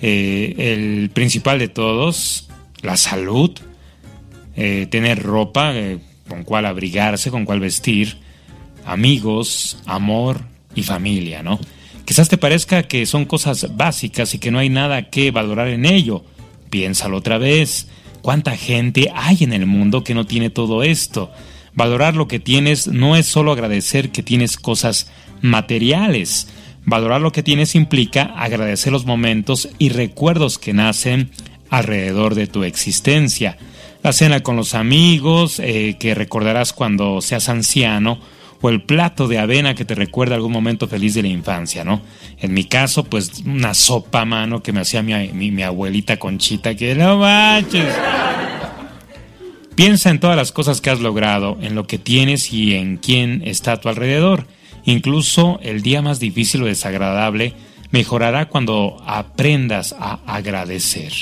eh, 0.00 0.54
el 0.58 1.10
principal 1.10 1.58
de 1.58 1.68
todos, 1.68 2.48
la 2.82 2.96
salud, 2.96 3.50
eh, 4.56 4.86
tener 4.90 5.22
ropa 5.22 5.74
eh, 5.74 5.98
con 6.28 6.44
cual 6.44 6.66
abrigarse, 6.66 7.30
con 7.30 7.44
cual 7.44 7.60
vestir, 7.60 8.18
amigos, 8.84 9.78
amor 9.86 10.42
y 10.74 10.82
familia, 10.82 11.42
¿no? 11.42 11.58
Quizás 12.04 12.28
te 12.28 12.38
parezca 12.38 12.84
que 12.84 13.04
son 13.06 13.24
cosas 13.24 13.76
básicas 13.76 14.34
y 14.34 14.38
que 14.38 14.50
no 14.50 14.58
hay 14.58 14.70
nada 14.70 15.10
que 15.10 15.30
valorar 15.30 15.68
en 15.68 15.84
ello. 15.84 16.24
Piénsalo 16.70 17.18
otra 17.18 17.36
vez. 17.36 17.88
¿Cuánta 18.22 18.56
gente 18.56 19.10
hay 19.14 19.38
en 19.44 19.52
el 19.52 19.66
mundo 19.66 20.04
que 20.04 20.14
no 20.14 20.26
tiene 20.26 20.48
todo 20.48 20.82
esto? 20.82 21.30
Valorar 21.74 22.16
lo 22.16 22.26
que 22.26 22.40
tienes 22.40 22.88
no 22.88 23.14
es 23.14 23.26
solo 23.26 23.52
agradecer 23.52 24.10
que 24.10 24.22
tienes 24.22 24.56
cosas 24.56 25.10
materiales, 25.42 26.48
Valorar 26.88 27.20
lo 27.20 27.32
que 27.32 27.42
tienes 27.42 27.74
implica 27.74 28.22
agradecer 28.34 28.90
los 28.90 29.04
momentos 29.04 29.68
y 29.78 29.90
recuerdos 29.90 30.58
que 30.58 30.72
nacen 30.72 31.30
alrededor 31.68 32.34
de 32.34 32.46
tu 32.46 32.64
existencia. 32.64 33.58
La 34.02 34.14
cena 34.14 34.40
con 34.40 34.56
los 34.56 34.74
amigos, 34.74 35.60
eh, 35.60 35.96
que 36.00 36.14
recordarás 36.14 36.72
cuando 36.72 37.20
seas 37.20 37.50
anciano, 37.50 38.18
o 38.62 38.70
el 38.70 38.80
plato 38.80 39.28
de 39.28 39.38
avena 39.38 39.74
que 39.74 39.84
te 39.84 39.94
recuerda 39.94 40.34
algún 40.34 40.50
momento 40.50 40.88
feliz 40.88 41.12
de 41.12 41.20
la 41.20 41.28
infancia, 41.28 41.84
¿no? 41.84 42.00
En 42.38 42.54
mi 42.54 42.64
caso, 42.64 43.04
pues 43.04 43.42
una 43.44 43.74
sopa 43.74 44.22
a 44.22 44.24
mano 44.24 44.62
que 44.62 44.72
me 44.72 44.80
hacía 44.80 45.02
mi, 45.02 45.50
mi, 45.50 45.62
abuelita 45.62 46.18
Conchita, 46.18 46.74
que 46.74 46.94
no 46.94 47.18
manches. 47.18 47.94
Piensa 49.74 50.08
en 50.08 50.20
todas 50.20 50.38
las 50.38 50.52
cosas 50.52 50.80
que 50.80 50.88
has 50.88 51.00
logrado, 51.00 51.58
en 51.60 51.74
lo 51.74 51.86
que 51.86 51.98
tienes 51.98 52.50
y 52.50 52.74
en 52.76 52.96
quién 52.96 53.42
está 53.44 53.72
a 53.72 53.76
tu 53.76 53.90
alrededor. 53.90 54.46
Incluso 54.88 55.60
el 55.62 55.82
día 55.82 56.00
más 56.00 56.18
difícil 56.18 56.62
o 56.62 56.64
desagradable 56.64 57.52
mejorará 57.90 58.48
cuando 58.48 58.96
aprendas 59.06 59.94
a 59.98 60.20
agradecer. 60.26 61.12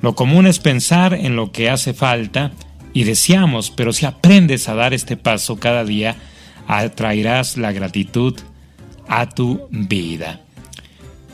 Lo 0.00 0.14
común 0.14 0.46
es 0.46 0.60
pensar 0.60 1.12
en 1.12 1.36
lo 1.36 1.52
que 1.52 1.68
hace 1.68 1.92
falta 1.92 2.52
y 2.94 3.04
deseamos, 3.04 3.70
pero 3.70 3.92
si 3.92 4.06
aprendes 4.06 4.70
a 4.70 4.74
dar 4.74 4.94
este 4.94 5.18
paso 5.18 5.60
cada 5.60 5.84
día, 5.84 6.16
atraerás 6.66 7.58
la 7.58 7.70
gratitud 7.70 8.34
a 9.08 9.28
tu 9.28 9.68
vida. 9.70 10.40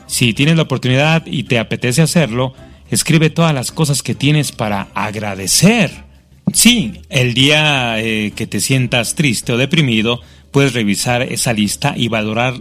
Si 0.05 0.33
tienes 0.33 0.57
la 0.57 0.63
oportunidad 0.63 1.25
y 1.25 1.43
te 1.43 1.59
apetece 1.59 2.01
hacerlo, 2.01 2.53
escribe 2.91 3.29
todas 3.29 3.53
las 3.53 3.71
cosas 3.71 4.03
que 4.03 4.15
tienes 4.15 4.51
para 4.51 4.89
agradecer. 4.93 6.03
Sí, 6.51 6.99
el 7.07 7.33
día 7.33 8.01
eh, 8.01 8.33
que 8.35 8.47
te 8.47 8.59
sientas 8.59 9.15
triste 9.15 9.53
o 9.53 9.57
deprimido, 9.57 10.19
puedes 10.53 10.73
revisar 10.73 11.23
esa 11.23 11.51
lista 11.51 11.95
y 11.97 12.07
valorar 12.07 12.53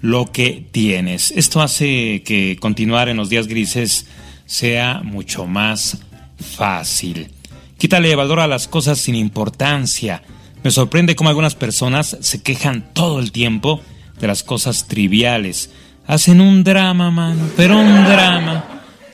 lo 0.00 0.32
que 0.32 0.64
tienes. 0.70 1.32
Esto 1.32 1.60
hace 1.60 2.22
que 2.24 2.56
continuar 2.58 3.10
en 3.10 3.18
los 3.18 3.28
días 3.28 3.48
grises 3.48 4.06
sea 4.46 5.02
mucho 5.04 5.46
más 5.46 5.98
fácil. 6.38 7.28
Quítale 7.76 8.14
valor 8.14 8.40
a 8.40 8.46
las 8.46 8.68
cosas 8.68 8.98
sin 8.98 9.16
importancia. 9.16 10.22
Me 10.62 10.70
sorprende 10.70 11.16
cómo 11.16 11.28
algunas 11.28 11.56
personas 11.56 12.16
se 12.20 12.42
quejan 12.42 12.92
todo 12.94 13.18
el 13.18 13.32
tiempo 13.32 13.80
de 14.20 14.28
las 14.28 14.42
cosas 14.42 14.86
triviales. 14.86 15.70
Hacen 16.06 16.40
un 16.40 16.62
drama, 16.62 17.10
mano, 17.10 17.48
pero 17.56 17.78
un 17.78 18.04
drama. 18.04 18.64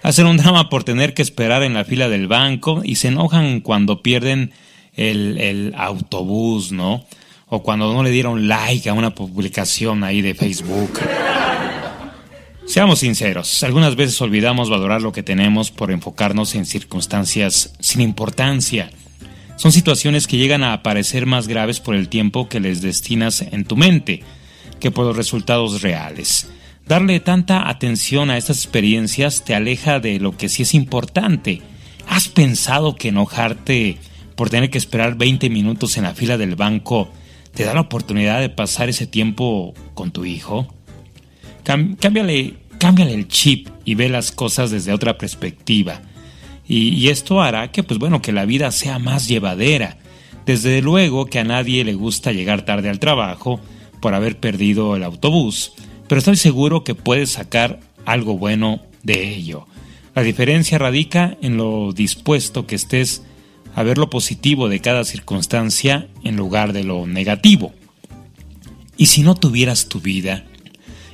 Hacen 0.02 0.26
un 0.26 0.36
drama 0.36 0.68
por 0.68 0.84
tener 0.84 1.14
que 1.14 1.22
esperar 1.22 1.62
en 1.62 1.74
la 1.74 1.84
fila 1.84 2.08
del 2.08 2.28
banco 2.28 2.82
y 2.84 2.96
se 2.96 3.08
enojan 3.08 3.60
cuando 3.60 4.02
pierden 4.02 4.52
el, 4.94 5.38
el 5.38 5.74
autobús, 5.76 6.70
¿no? 6.70 7.04
O 7.48 7.62
cuando 7.62 7.92
no 7.92 8.02
le 8.02 8.10
dieron 8.10 8.48
like 8.48 8.88
a 8.88 8.94
una 8.94 9.14
publicación 9.14 10.02
ahí 10.02 10.20
de 10.20 10.34
Facebook. 10.34 11.00
Seamos 12.66 12.98
sinceros, 12.98 13.62
algunas 13.62 13.94
veces 13.94 14.20
olvidamos 14.20 14.68
valorar 14.68 15.00
lo 15.00 15.12
que 15.12 15.22
tenemos 15.22 15.70
por 15.70 15.92
enfocarnos 15.92 16.56
en 16.56 16.66
circunstancias 16.66 17.74
sin 17.78 18.00
importancia. 18.00 18.90
Son 19.56 19.70
situaciones 19.70 20.26
que 20.26 20.36
llegan 20.36 20.64
a 20.64 20.82
parecer 20.82 21.26
más 21.26 21.46
graves 21.46 21.78
por 21.78 21.94
el 21.94 22.08
tiempo 22.08 22.48
que 22.48 22.60
les 22.60 22.82
destinas 22.82 23.40
en 23.40 23.64
tu 23.64 23.76
mente 23.76 24.24
que 24.80 24.90
por 24.90 25.06
los 25.06 25.16
resultados 25.16 25.80
reales. 25.82 26.48
Darle 26.86 27.20
tanta 27.20 27.68
atención 27.68 28.30
a 28.30 28.36
estas 28.36 28.58
experiencias 28.58 29.44
te 29.44 29.54
aleja 29.54 30.00
de 30.00 30.18
lo 30.18 30.36
que 30.36 30.48
sí 30.48 30.62
es 30.62 30.74
importante. 30.74 31.62
¿Has 32.08 32.28
pensado 32.28 32.96
que 32.96 33.08
enojarte 33.08 33.98
por 34.34 34.50
tener 34.50 34.70
que 34.70 34.78
esperar 34.78 35.16
20 35.16 35.48
minutos 35.48 35.96
en 35.96 36.04
la 36.04 36.14
fila 36.14 36.36
del 36.36 36.56
banco 36.56 37.10
te 37.56 37.64
da 37.64 37.72
la 37.72 37.80
oportunidad 37.80 38.40
de 38.40 38.50
pasar 38.50 38.90
ese 38.90 39.06
tiempo 39.06 39.72
con 39.94 40.12
tu 40.12 40.24
hijo? 40.24 40.68
cámbiale, 41.64 42.54
cámbiale 42.78 43.14
el 43.14 43.26
chip 43.26 43.68
y 43.84 43.96
ve 43.96 44.08
las 44.08 44.30
cosas 44.30 44.70
desde 44.70 44.92
otra 44.92 45.18
perspectiva. 45.18 46.02
Y, 46.68 46.90
y, 46.90 47.08
esto 47.08 47.40
hará 47.40 47.72
que, 47.72 47.82
pues 47.82 47.98
bueno, 47.98 48.20
que 48.22 48.30
la 48.30 48.44
vida 48.44 48.70
sea 48.70 48.98
más 48.98 49.26
llevadera. 49.26 49.96
Desde 50.44 50.82
luego 50.82 51.26
que 51.26 51.38
a 51.38 51.44
nadie 51.44 51.82
le 51.82 51.94
gusta 51.94 52.30
llegar 52.30 52.64
tarde 52.64 52.88
al 52.88 53.00
trabajo 53.00 53.58
por 54.00 54.14
haber 54.14 54.38
perdido 54.38 54.94
el 54.94 55.02
autobús, 55.02 55.72
pero 56.08 56.18
estoy 56.18 56.36
seguro 56.36 56.84
que 56.84 56.94
puedes 56.94 57.30
sacar 57.30 57.80
algo 58.04 58.36
bueno 58.36 58.82
de 59.02 59.34
ello. 59.34 59.66
La 60.14 60.22
diferencia 60.22 60.78
radica 60.78 61.36
en 61.40 61.56
lo 61.56 61.92
dispuesto 61.92 62.66
que 62.66 62.76
estés 62.76 63.22
a 63.76 63.82
ver 63.82 63.98
lo 63.98 64.08
positivo 64.08 64.70
de 64.70 64.80
cada 64.80 65.04
circunstancia 65.04 66.08
en 66.24 66.34
lugar 66.34 66.72
de 66.72 66.82
lo 66.82 67.06
negativo. 67.06 67.74
Y 68.96 69.06
si 69.06 69.22
no 69.22 69.34
tuvieras 69.34 69.90
tu 69.90 70.00
vida, 70.00 70.44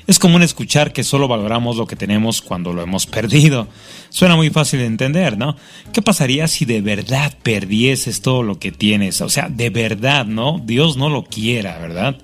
es 0.06 0.20
común 0.20 0.42
escuchar 0.42 0.92
que 0.92 1.02
solo 1.02 1.26
valoramos 1.26 1.76
lo 1.76 1.88
que 1.88 1.96
tenemos 1.96 2.40
cuando 2.40 2.72
lo 2.72 2.80
hemos 2.80 3.06
perdido. 3.06 3.66
Suena 4.10 4.36
muy 4.36 4.48
fácil 4.50 4.78
de 4.78 4.86
entender, 4.86 5.36
¿no? 5.36 5.56
¿Qué 5.92 6.02
pasaría 6.02 6.46
si 6.46 6.64
de 6.64 6.80
verdad 6.80 7.36
perdieses 7.42 8.22
todo 8.22 8.44
lo 8.44 8.60
que 8.60 8.70
tienes? 8.70 9.20
O 9.22 9.28
sea, 9.28 9.48
de 9.48 9.70
verdad, 9.70 10.24
¿no? 10.24 10.62
Dios 10.64 10.96
no 10.96 11.08
lo 11.08 11.24
quiera, 11.24 11.78
¿verdad? 11.78 12.16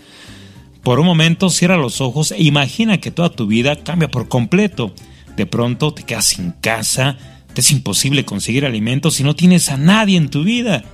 Por 0.84 1.00
un 1.00 1.06
momento 1.06 1.50
cierra 1.50 1.76
los 1.76 2.00
ojos 2.00 2.30
e 2.30 2.44
imagina 2.44 2.98
que 2.98 3.10
toda 3.10 3.30
tu 3.30 3.48
vida 3.48 3.74
cambia 3.74 4.08
por 4.08 4.28
completo. 4.28 4.94
De 5.36 5.46
pronto 5.46 5.92
te 5.92 6.04
quedas 6.04 6.26
sin 6.26 6.52
casa, 6.52 7.18
es 7.60 7.72
imposible 7.72 8.24
conseguir 8.24 8.64
alimentos 8.64 9.14
si 9.14 9.24
no 9.24 9.34
tienes 9.34 9.70
a 9.70 9.76
nadie 9.76 10.16
en 10.16 10.28
tu 10.28 10.44
vida. 10.44 10.84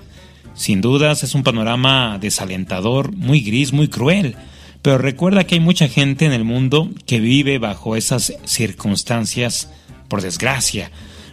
Sin 0.54 0.80
dudas 0.80 1.22
es 1.22 1.34
un 1.34 1.42
panorama 1.42 2.18
desalentador, 2.20 3.12
muy 3.12 3.40
gris, 3.40 3.72
muy 3.72 3.88
cruel. 3.88 4.36
Pero 4.82 4.98
recuerda 4.98 5.44
que 5.44 5.56
hay 5.56 5.60
mucha 5.60 5.88
gente 5.88 6.26
en 6.26 6.32
el 6.32 6.44
mundo 6.44 6.90
que 7.06 7.20
vive 7.20 7.58
bajo 7.58 7.96
esas 7.96 8.34
circunstancias, 8.44 9.70
por 10.08 10.22
desgracia. 10.22 10.90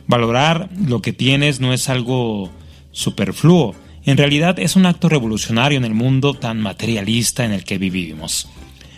Valorar 0.07 0.69
lo 0.87 1.01
que 1.01 1.13
tienes 1.13 1.59
no 1.59 1.73
es 1.73 1.89
algo 1.89 2.49
superfluo, 2.91 3.75
en 4.03 4.17
realidad 4.17 4.57
es 4.59 4.75
un 4.75 4.85
acto 4.85 5.09
revolucionario 5.09 5.77
en 5.77 5.85
el 5.85 5.93
mundo 5.93 6.33
tan 6.33 6.59
materialista 6.59 7.45
en 7.45 7.51
el 7.51 7.63
que 7.63 7.77
vivimos. 7.77 8.49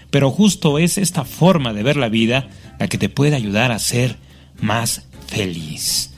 Pero 0.09 0.31
justo 0.31 0.79
es 0.79 0.97
esta 0.97 1.25
forma 1.25 1.73
de 1.73 1.83
ver 1.83 1.97
la 1.97 2.09
vida 2.09 2.47
la 2.79 2.87
que 2.87 2.97
te 2.97 3.09
puede 3.09 3.35
ayudar 3.35 3.71
a 3.71 3.79
ser 3.79 4.17
más 4.61 5.07
feliz. 5.27 6.12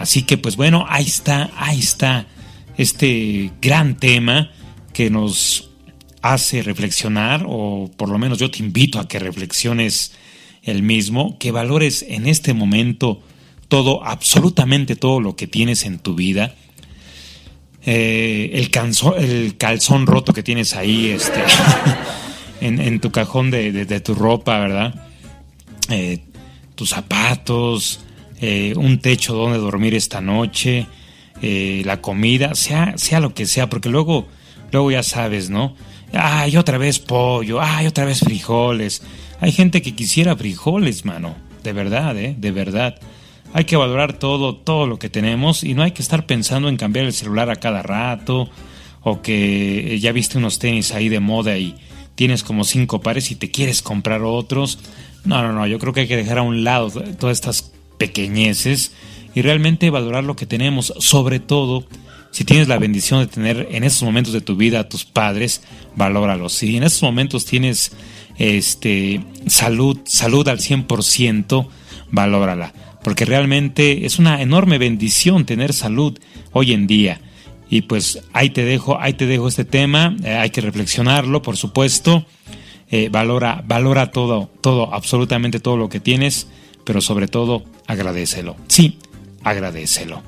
Así 0.00 0.22
que 0.22 0.38
pues 0.38 0.56
bueno, 0.56 0.86
ahí 0.88 1.04
está, 1.04 1.50
ahí 1.56 1.78
está 1.78 2.26
este 2.78 3.52
gran 3.60 3.98
tema 3.98 4.50
que 4.94 5.10
nos 5.10 5.68
hace 6.22 6.62
reflexionar, 6.62 7.44
o 7.46 7.90
por 7.98 8.08
lo 8.08 8.16
menos 8.16 8.38
yo 8.38 8.50
te 8.50 8.60
invito 8.60 8.98
a 8.98 9.06
que 9.06 9.18
reflexiones 9.18 10.12
el 10.62 10.82
mismo, 10.82 11.38
que 11.38 11.50
valores 11.50 12.02
en 12.08 12.26
este 12.26 12.54
momento 12.54 13.20
todo, 13.68 14.02
absolutamente 14.02 14.96
todo 14.96 15.20
lo 15.20 15.36
que 15.36 15.46
tienes 15.46 15.84
en 15.84 15.98
tu 15.98 16.14
vida, 16.14 16.54
eh, 17.84 18.52
el, 18.54 18.70
calzón 18.70 20.06
roto 20.06 20.32
que 20.32 20.42
tienes 20.42 20.76
ahí 20.76 21.08
este, 21.08 21.42
en, 22.62 23.00
tu 23.00 23.12
cajón 23.12 23.50
de, 23.50 24.00
tu 24.00 24.14
ropa, 24.14 24.60
¿verdad? 24.60 24.94
Eh, 25.90 26.20
tus 26.74 26.88
zapatos, 26.88 28.00
eh, 28.40 28.74
un 28.76 28.98
techo 28.98 29.34
donde 29.34 29.58
dormir 29.58 29.94
esta 29.94 30.20
noche, 30.20 30.86
la 31.42 32.02
comida, 32.02 32.54
sea, 32.54 32.98
sea 32.98 33.18
lo 33.18 33.32
que 33.32 33.46
sea, 33.46 33.70
porque 33.70 33.88
luego, 33.88 34.28
luego 34.72 34.90
ya 34.90 35.02
sabes, 35.02 35.48
¿no? 35.48 35.74
Ay, 36.12 36.56
otra 36.56 36.76
vez 36.76 36.98
pollo, 36.98 37.60
ay, 37.60 37.86
otra 37.86 38.04
vez 38.04 38.20
frijoles. 38.20 39.02
Hay 39.40 39.52
gente 39.52 39.80
que 39.80 39.94
quisiera 39.94 40.36
frijoles, 40.36 41.04
mano, 41.04 41.34
de 41.62 41.72
verdad, 41.72 42.16
¿eh? 42.18 42.34
De 42.36 42.50
verdad. 42.50 43.00
Hay 43.52 43.64
que 43.64 43.76
valorar 43.76 44.12
todo, 44.12 44.56
todo 44.56 44.86
lo 44.86 44.98
que 44.98 45.08
tenemos 45.08 45.64
y 45.64 45.74
no 45.74 45.82
hay 45.82 45.92
que 45.92 46.02
estar 46.02 46.26
pensando 46.26 46.68
en 46.68 46.76
cambiar 46.76 47.06
el 47.06 47.12
celular 47.12 47.50
a 47.50 47.56
cada 47.56 47.82
rato 47.82 48.48
o 49.02 49.22
que 49.22 49.98
ya 50.00 50.12
viste 50.12 50.38
unos 50.38 50.58
tenis 50.58 50.92
ahí 50.92 51.08
de 51.08 51.20
moda 51.20 51.56
y 51.56 51.74
tienes 52.14 52.44
como 52.44 52.64
cinco 52.64 53.00
pares 53.00 53.30
y 53.30 53.36
te 53.36 53.50
quieres 53.50 53.82
comprar 53.82 54.22
otros. 54.22 54.78
No, 55.24 55.42
no, 55.42 55.52
no, 55.52 55.66
yo 55.66 55.78
creo 55.78 55.92
que 55.92 56.00
hay 56.00 56.08
que 56.08 56.16
dejar 56.16 56.38
a 56.38 56.42
un 56.42 56.64
lado 56.64 56.90
todas 57.18 57.36
estas 57.36 57.72
pequeñeces 58.00 58.92
y 59.36 59.42
realmente 59.42 59.90
valorar 59.90 60.24
lo 60.24 60.34
que 60.34 60.46
tenemos, 60.46 60.92
sobre 60.98 61.38
todo 61.38 61.84
si 62.32 62.44
tienes 62.44 62.66
la 62.66 62.78
bendición 62.78 63.20
de 63.20 63.26
tener 63.26 63.68
en 63.70 63.84
esos 63.84 64.02
momentos 64.02 64.32
de 64.32 64.40
tu 64.40 64.56
vida 64.56 64.80
a 64.80 64.88
tus 64.88 65.04
padres, 65.04 65.62
valóralos. 65.94 66.54
Si 66.54 66.76
en 66.76 66.82
esos 66.82 67.02
momentos 67.02 67.44
tienes 67.44 67.92
este 68.38 69.20
salud, 69.46 69.98
salud 70.06 70.48
al 70.48 70.58
100%, 70.58 71.68
valórala 72.10 72.72
porque 73.02 73.24
realmente 73.24 74.04
es 74.06 74.18
una 74.18 74.42
enorme 74.42 74.78
bendición 74.78 75.46
tener 75.46 75.72
salud 75.72 76.18
hoy 76.52 76.72
en 76.72 76.86
día. 76.86 77.20
Y 77.68 77.82
pues 77.82 78.20
ahí 78.32 78.50
te 78.50 78.64
dejo, 78.64 79.00
ahí 79.00 79.12
te 79.12 79.26
dejo 79.26 79.48
este 79.48 79.64
tema, 79.64 80.16
eh, 80.24 80.34
hay 80.34 80.50
que 80.50 80.60
reflexionarlo, 80.60 81.40
por 81.40 81.56
supuesto. 81.56 82.26
Eh, 82.90 83.08
valora, 83.10 83.62
valora 83.64 84.10
todo, 84.10 84.50
todo, 84.60 84.92
absolutamente 84.92 85.60
todo 85.60 85.76
lo 85.76 85.88
que 85.88 86.00
tienes, 86.00 86.48
pero 86.84 87.00
sobre 87.00 87.28
todo 87.28 87.62
agradecelo. 87.86 88.56
Sí, 88.68 88.98
agradecelo. 89.42 90.22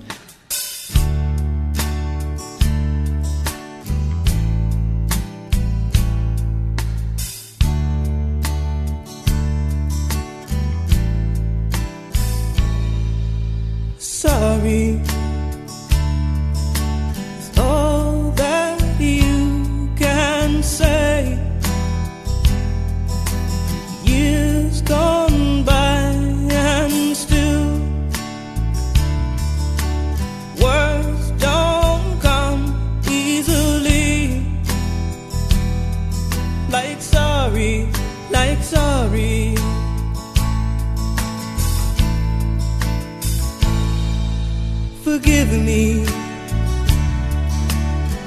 Forgive 45.03 45.51
me. 45.53 46.03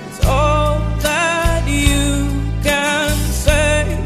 It's 0.08 0.26
all 0.26 0.80
that 1.00 1.64
you 1.68 2.28
can 2.64 3.16
say. 3.32 3.98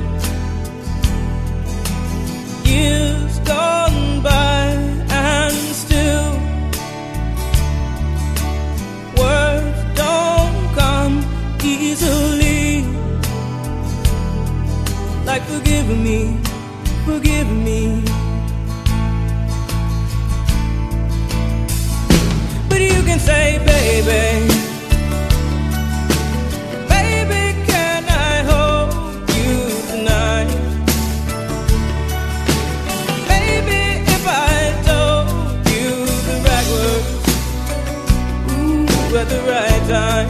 Years 2.63 3.39
gone 3.39 4.21
by 4.21 4.65
and 5.09 5.55
still 5.83 6.33
words 9.17 9.79
don't 9.95 10.61
come 10.75 11.15
easily. 11.63 12.83
Like 15.25 15.41
forgive 15.43 15.87
me, 15.97 16.37
forgive 17.05 17.51
me. 17.51 18.08
Say, 23.29 23.49
baby. 23.73 24.25
Baby, 26.95 27.43
can 27.71 28.01
I 28.29 28.33
hold 28.51 28.91
you 29.37 29.55
tonight? 29.91 30.49
Baby, 33.33 33.81
if 34.15 34.23
I 34.51 34.57
told 34.89 35.27
you 35.73 35.89
the 36.27 36.35
right 36.47 36.67
words, 36.73 37.11
ooh, 38.51 39.19
at 39.21 39.27
the 39.33 39.41
right 39.53 39.83
time, 39.95 40.29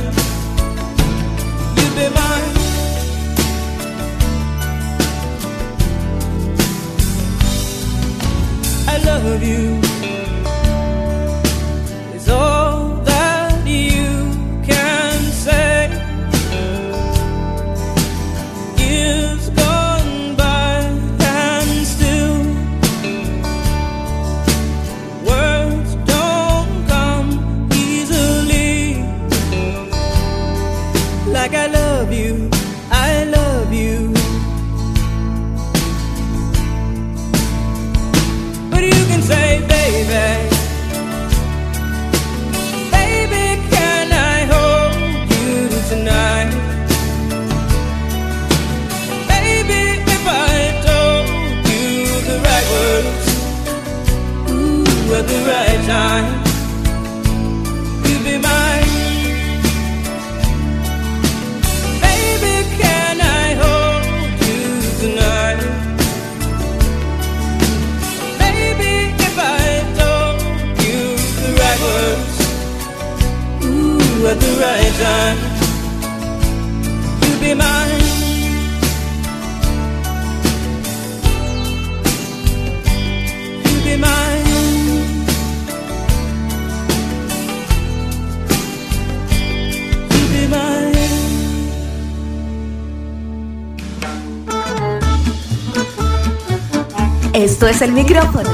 Esto 97.52 97.68
es 97.68 97.82
el 97.82 97.94
micrófono 97.94 98.48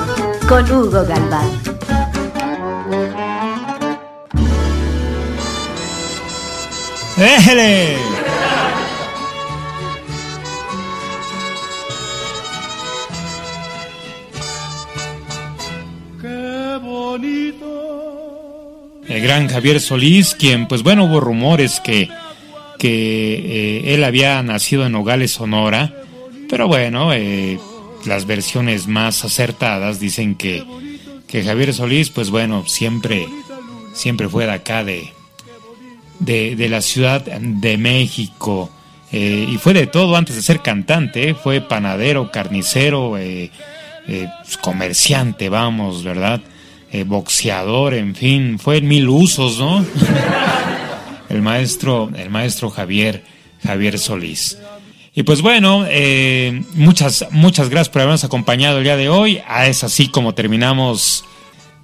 con 0.47 0.71
Hugo 0.71 1.03
Galván. 1.05 1.49
¡Déjele! 7.17 7.97
Qué 16.21 16.79
bonito. 16.81 17.65
El 19.09 19.21
gran 19.21 19.49
Javier 19.49 19.81
Solís, 19.81 20.35
quien, 20.35 20.69
pues 20.69 20.83
bueno, 20.83 21.03
hubo 21.03 21.19
rumores 21.19 21.81
que, 21.81 22.07
que 22.79 23.33
eh, 23.89 23.93
él 23.93 24.05
había 24.05 24.41
nacido 24.41 24.85
en 24.85 24.93
Nogales, 24.93 25.31
Sonora, 25.31 25.93
pero 26.49 26.69
bueno, 26.69 27.11
eh, 27.13 27.59
las 28.05 28.25
versiones 28.25 28.87
más 28.87 29.23
acertadas 29.25 29.99
dicen 29.99 30.35
que, 30.35 30.63
que 31.27 31.43
Javier 31.43 31.73
Solís, 31.73 32.09
pues 32.09 32.29
bueno, 32.29 32.65
siempre, 32.67 33.27
siempre 33.93 34.29
fue 34.29 34.45
de 34.45 34.51
acá, 34.51 34.83
de, 34.83 35.11
de, 36.19 36.69
la 36.69 36.81
Ciudad 36.81 37.21
de 37.21 37.77
México. 37.77 38.69
eh, 39.11 39.47
y 39.49 39.57
fue 39.57 39.73
de 39.73 39.87
todo 39.87 40.15
antes 40.15 40.35
de 40.35 40.41
ser 40.41 40.61
cantante, 40.61 41.35
fue 41.35 41.61
panadero, 41.61 42.31
carnicero, 42.31 43.17
eh, 43.17 43.51
eh, 44.07 44.27
pues, 44.43 44.57
comerciante, 44.57 45.49
vamos, 45.49 46.03
¿verdad? 46.03 46.41
Boxeador, 47.07 47.93
en 47.93 48.15
fin, 48.15 48.57
fue 48.57 48.77
en 48.77 48.87
mil 48.87 49.09
usos, 49.09 49.59
¿no? 49.59 49.85
el 51.29 51.41
maestro, 51.41 52.09
el 52.15 52.29
maestro 52.29 52.69
Javier, 52.69 53.21
Javier 53.61 53.99
Solís. 53.99 54.57
Y 55.17 55.23
pues 55.23 55.41
bueno, 55.41 55.85
eh, 55.87 56.61
muchas, 56.73 57.25
muchas 57.31 57.69
gracias 57.69 57.87
por 57.87 58.01
habernos 58.01 58.25
acompañado 58.25 58.79
el 58.79 58.83
día 58.83 58.97
de 58.97 59.07
hoy. 59.07 59.41
Ah, 59.47 59.65
es 59.65 59.85
así 59.85 60.09
como 60.09 60.35
terminamos. 60.35 61.23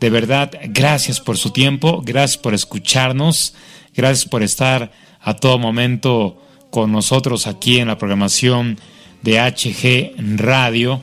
De 0.02 0.10
verdad, 0.10 0.52
gracias 0.66 1.22
por 1.22 1.38
su 1.38 1.52
tiempo, 1.52 2.02
gracias 2.04 2.38
por 2.38 2.54
escucharnos, 2.54 3.54
gracias 3.96 4.28
por 4.28 4.44
estar 4.44 4.92
a 5.22 5.36
todo 5.36 5.60
momento 5.60 6.42
con 6.72 6.92
nosotros 6.92 7.48
aquí 7.48 7.80
en 7.80 7.88
la 7.88 7.98
programación 7.98 8.78
de 9.22 9.40
HG 9.40 10.16
Radio. 10.38 11.02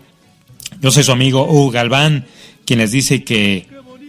Yo 0.83 0.91
soy 0.91 1.05
su 1.05 1.13
amigo 1.13 1.47
Hugo 1.49 1.71
Galván, 1.71 2.27
quien 2.67 2.81
les 2.81 2.91
dice 2.91 3.25
que 3.25 3.67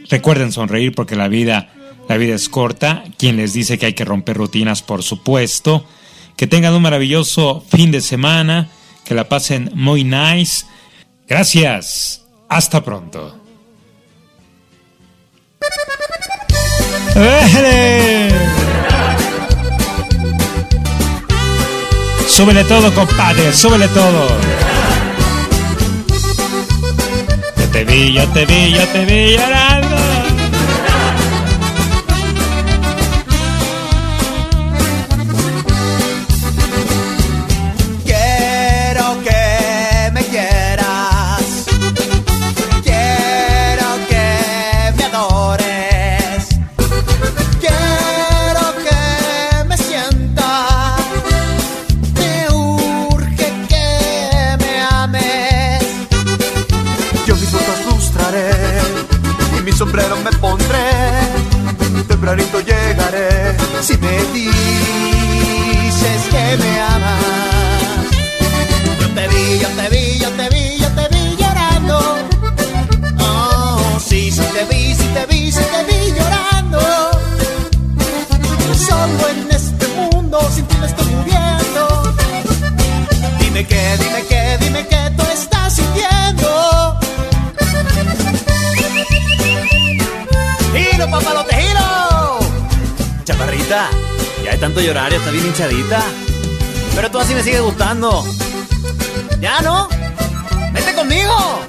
recuerden 0.10 0.52
sonreír 0.52 0.92
porque 0.94 1.16
la 1.16 1.30
vida, 1.30 1.72
la 2.10 2.18
vida 2.18 2.36
es 2.36 2.50
corta, 2.50 3.06
quien 3.18 3.38
les 3.38 3.54
dice 3.54 3.78
que 3.78 3.86
hay 3.86 3.94
que 3.94 4.06
romper 4.06 4.36
rutinas, 4.36 4.82
por 4.82 5.04
supuesto. 5.04 5.86
Que 6.40 6.48
tengan 6.48 6.74
un 6.74 6.82
maravilloso 6.82 7.66
fin 7.70 7.92
de 7.92 8.00
semana, 8.00 8.70
que 9.04 9.14
la 9.14 9.28
pasen 9.28 9.72
muy 9.74 10.06
nice. 10.06 10.66
Gracias. 11.28 12.22
Hasta 12.48 12.82
pronto. 12.82 13.38
Súbele 22.30 22.64
todo, 22.64 22.94
compadre, 22.94 23.52
súbele 23.52 23.90
todo. 23.90 24.28
Yo 27.58 27.68
te 27.70 27.84
vi, 27.84 28.14
yo 28.14 28.26
te 28.30 28.46
vi, 28.46 28.72
yo 28.72 28.88
te 28.88 29.04
vi 29.04 29.36
llorando. 29.36 29.89
Si 63.82 63.98
me 63.98 64.18
dices 64.34 66.22
que 66.30 66.58
me 66.58 66.82
amas. 66.82 67.24
Yo 69.00 69.08
te 69.16 69.28
vi, 69.28 69.60
yo 69.60 69.70
te 69.70 69.90
vi, 69.90 70.20
yo 70.20 70.30
te 70.32 70.50
vi, 70.50 70.78
yo 70.80 70.88
te 70.90 71.08
vi 71.16 71.36
llorando. 71.38 71.98
Oh, 73.20 74.00
sí, 74.00 74.32
sí 74.32 74.42
te 74.54 74.66
vi, 74.66 74.94
sí 74.96 75.08
te 75.14 75.26
vi, 75.28 75.52
sí 75.52 75.62
te 75.74 75.84
vi 75.86 76.12
llorando. 76.18 76.80
Solo 78.76 79.30
en 79.30 79.52
este 79.52 79.88
mundo 79.88 80.40
sin 80.54 80.66
ti 80.66 80.76
me 80.78 80.88
estoy 80.88 81.06
muriendo. 81.08 82.14
Dime 83.40 83.66
qué, 83.66 83.98
dime 83.98 84.24
qué, 84.28 84.58
Ya 93.70 94.52
de 94.54 94.58
tanto 94.58 94.82
llorar, 94.82 95.12
ya 95.12 95.18
está 95.18 95.30
bien 95.30 95.46
hinchadita. 95.46 96.02
Pero 96.96 97.12
tú 97.12 97.20
así 97.20 97.36
me 97.36 97.44
sigues 97.44 97.62
gustando. 97.62 98.26
¿Ya 99.40 99.62
no? 99.62 99.88
¡Vete 100.74 100.96
conmigo! 100.96 101.69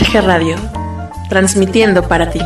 HG 0.00 0.22
Radio, 0.22 0.56
transmitiendo 1.28 2.08
para 2.08 2.30
ti. 2.30 2.40